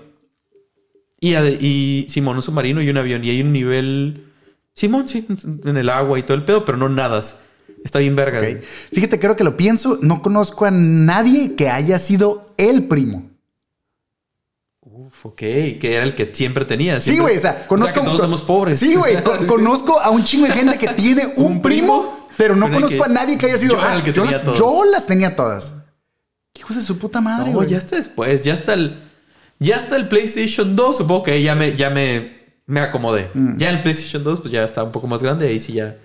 [1.21, 3.23] Y, y Simón, un submarino y un avión.
[3.23, 4.25] Y hay un nivel.
[4.73, 5.25] Simón, sí,
[5.63, 7.44] en el agua y todo el pedo, pero no nadas.
[7.85, 8.39] Está bien verga.
[8.41, 8.63] Ok.
[8.91, 9.99] Fíjate, creo que lo pienso.
[10.01, 13.29] No conozco a nadie que haya sido el primo.
[14.81, 16.99] Uf, ok, que era el que siempre tenía.
[16.99, 17.37] Sí, güey.
[17.37, 17.93] O sea, conozco.
[18.01, 18.79] que todos somos pobres.
[18.79, 19.23] Sí, güey.
[19.23, 22.81] co- conozco a un chingo de gente que tiene un, Un primo, pero no pero
[22.81, 23.75] conozco a nadie que haya sido.
[23.75, 25.73] yo era el que tenía las, yo las tenía todas.
[26.57, 28.41] Hijos de su puta madre, No, ya está después.
[28.43, 29.03] Ya está el.
[29.59, 30.97] Ya está el PlayStation 2.
[30.97, 33.29] Supongo que ya me, ya me, me acomodé.
[33.33, 33.57] Mm.
[33.57, 35.47] Ya el PlayStation 2, pues ya está un poco más grande.
[35.47, 35.97] Ahí sí ya.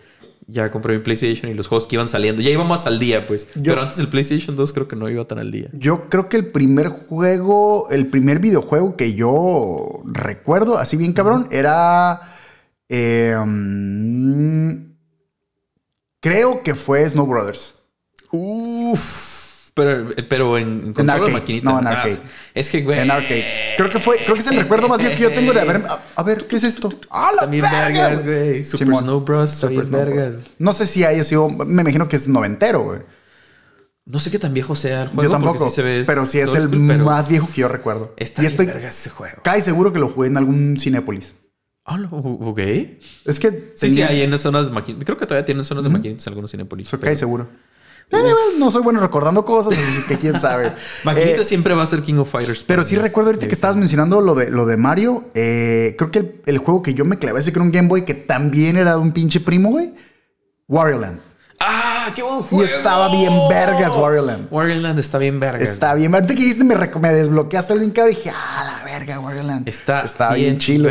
[0.50, 2.42] Ya compré mi PlayStation y los juegos que iban saliendo.
[2.42, 3.46] Ya íbamos al día, pues.
[3.54, 5.68] Yo- Pero antes el PlayStation 2 creo que no iba tan al día.
[5.72, 11.46] Yo creo que el primer juego, el primer videojuego que yo recuerdo, así bien cabrón,
[11.50, 12.22] era.
[12.88, 14.92] eh, mm,
[16.20, 17.74] creo que fue Snow Brothers.
[18.32, 19.39] Uf.
[19.84, 21.32] Pero, pero en, en arcade.
[21.32, 21.70] maquinita.
[21.70, 22.18] No, en arcade.
[22.54, 22.98] Es que, güey.
[23.00, 23.44] En arcade.
[23.76, 25.76] Creo que fue, creo que es el recuerdo más bien que yo tengo de haber.
[25.88, 26.92] A, a ver, ¿qué es esto?
[27.10, 28.64] ¡Ah, la También verga, vergas, güey.
[28.64, 29.02] Super Simón.
[29.04, 29.50] Snow Bros.
[29.50, 30.34] Super También Snow vergas.
[30.36, 30.46] Bros.
[30.58, 31.48] No sé si haya sido.
[31.48, 33.00] Me imagino que es noventero, güey.
[34.06, 35.22] No sé qué tan viejo sea el juego.
[35.24, 35.68] Yo tampoco.
[35.68, 38.12] sí se ve pero sí es el pero más viejo que yo recuerdo.
[38.16, 39.36] Está y estoy vergas ese juego.
[39.42, 41.34] casi seguro que lo jugué en algún Cinépolis.
[41.84, 42.58] Ah, ok.
[42.58, 43.50] Es que.
[43.50, 45.04] Sí, sí, tenía- hay en las zonas de maquinitas.
[45.04, 46.88] Creo que todavía tienen zonas de maquinitas algunos Cinepolis.
[46.88, 47.48] Soy pero- seguro.
[48.10, 50.72] Bueno, no soy bueno recordando cosas, así que quién sabe.
[51.16, 52.64] Eh, siempre va a ser King of Fighters.
[52.64, 55.28] pero sí recuerdo ahorita que estabas mencionando lo de, lo de Mario.
[55.34, 57.88] eh, creo que el, el juego que yo me clavé ese que era un Game
[57.88, 59.94] Boy que también era de un pinche primo, güey.
[60.68, 61.20] Wario Land.
[61.60, 62.10] ¡Ah!
[62.14, 62.64] ¡Qué buen juego!
[62.64, 64.48] estaba bien vergas Wario Land.
[64.50, 65.68] Wario Land está bien vergas.
[65.68, 66.14] Está bien.
[66.14, 69.68] Ahorita que dijiste me, me desbloqueaste el link y dije, ah, la verga, Wario Land.
[69.68, 70.88] Está, Está bien, bien chilo.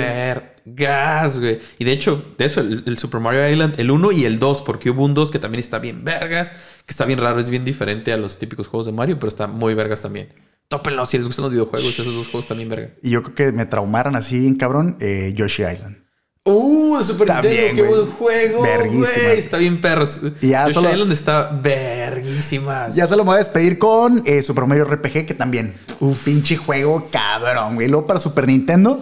[0.76, 1.60] Vergas, güey.
[1.78, 4.62] Y de hecho, de eso, el, el Super Mario Island, el 1 y el 2,
[4.62, 6.52] porque hubo un 2 que también está bien vergas,
[6.86, 9.48] que está bien raro, es bien diferente a los típicos juegos de Mario, pero está
[9.48, 10.30] muy vergas también.
[10.68, 12.92] Tópenlo si les gustan los videojuegos, esos dos juegos también vergas.
[13.02, 15.98] Y yo creo que me traumaran así bien cabrón eh, Yoshi Island.
[16.46, 19.22] Uh, Super Nintendo, qué buen juego, Verguísimas.
[19.24, 19.38] güey.
[19.40, 20.22] Está bien perros.
[20.42, 22.96] Y ya Yoshi solo- Island está verguísimas.
[22.96, 25.76] Ya solo me voy a despedir con eh, Super Mario RPG, que también.
[26.00, 27.88] Un pinche juego cabrón, güey.
[27.88, 29.00] Luego para Super Nintendo.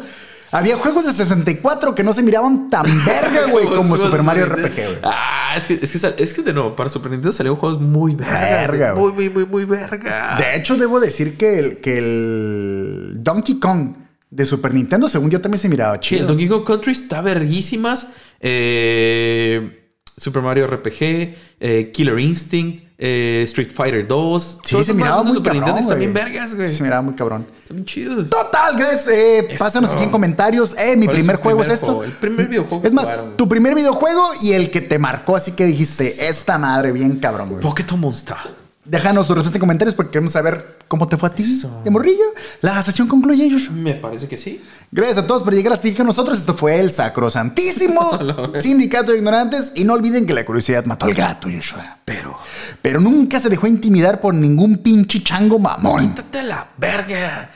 [0.52, 4.45] Había juegos de 64 que no se miraban tan verga, güey, como Super Super Mario.
[4.45, 4.98] RPG, güey.
[5.04, 8.16] Ah, es que, es, que, es que de nuevo, para Super Nintendo salieron juegos muy
[8.16, 8.39] verga.
[8.39, 10.38] Verga, muy, muy, muy, muy verga.
[10.38, 13.95] De hecho, debo decir que el, que el Donkey Kong
[14.30, 16.28] de Super Nintendo, según yo, también se miraba Sí, el chido.
[16.28, 18.08] Donkey Kong Country está verguísimas.
[18.39, 19.84] Eh,
[20.18, 24.60] Super Mario RPG, eh, Killer Instinct, eh, Street Fighter 2.
[24.64, 26.68] Sí, se miraba muy Super cabrón, Nintendo bien vergas, güey.
[26.68, 27.45] Sí, se miraba muy cabrón.
[27.62, 28.30] Están chidos.
[28.30, 30.76] Total, Grace, eh, pásanos aquí en comentarios.
[30.78, 31.86] Eh, mi ¿Cuál es primer juego primer es esto.
[31.88, 32.04] juego?
[32.04, 35.52] El primer videojuego Es más, jugaron, tu primer videojuego y el que te marcó, así
[35.52, 37.62] que dijiste, esta madre bien cabrón, güey.
[37.62, 38.38] Pokémon Monster.
[38.84, 41.81] Déjanos tu respuesta en comentarios porque queremos saber cómo te fue a ti, Eso.
[41.83, 42.23] de morrillo.
[42.61, 43.73] La sesión concluye, Joshua.
[43.75, 44.63] Me parece que sí.
[44.91, 46.38] Gracias a todos por llegar hasta aquí con nosotros.
[46.38, 48.19] Esto fue el sacrosantísimo
[48.59, 49.73] Sindicato de Ignorantes.
[49.75, 51.99] Y no olviden que la curiosidad mató al gato, Joshua.
[52.05, 52.38] Pero.
[52.81, 56.15] Pero nunca se dejó intimidar por ningún pinche chango mamón.
[56.15, 57.51] ¡Date la verga!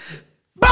[0.55, 0.69] ¡Bye!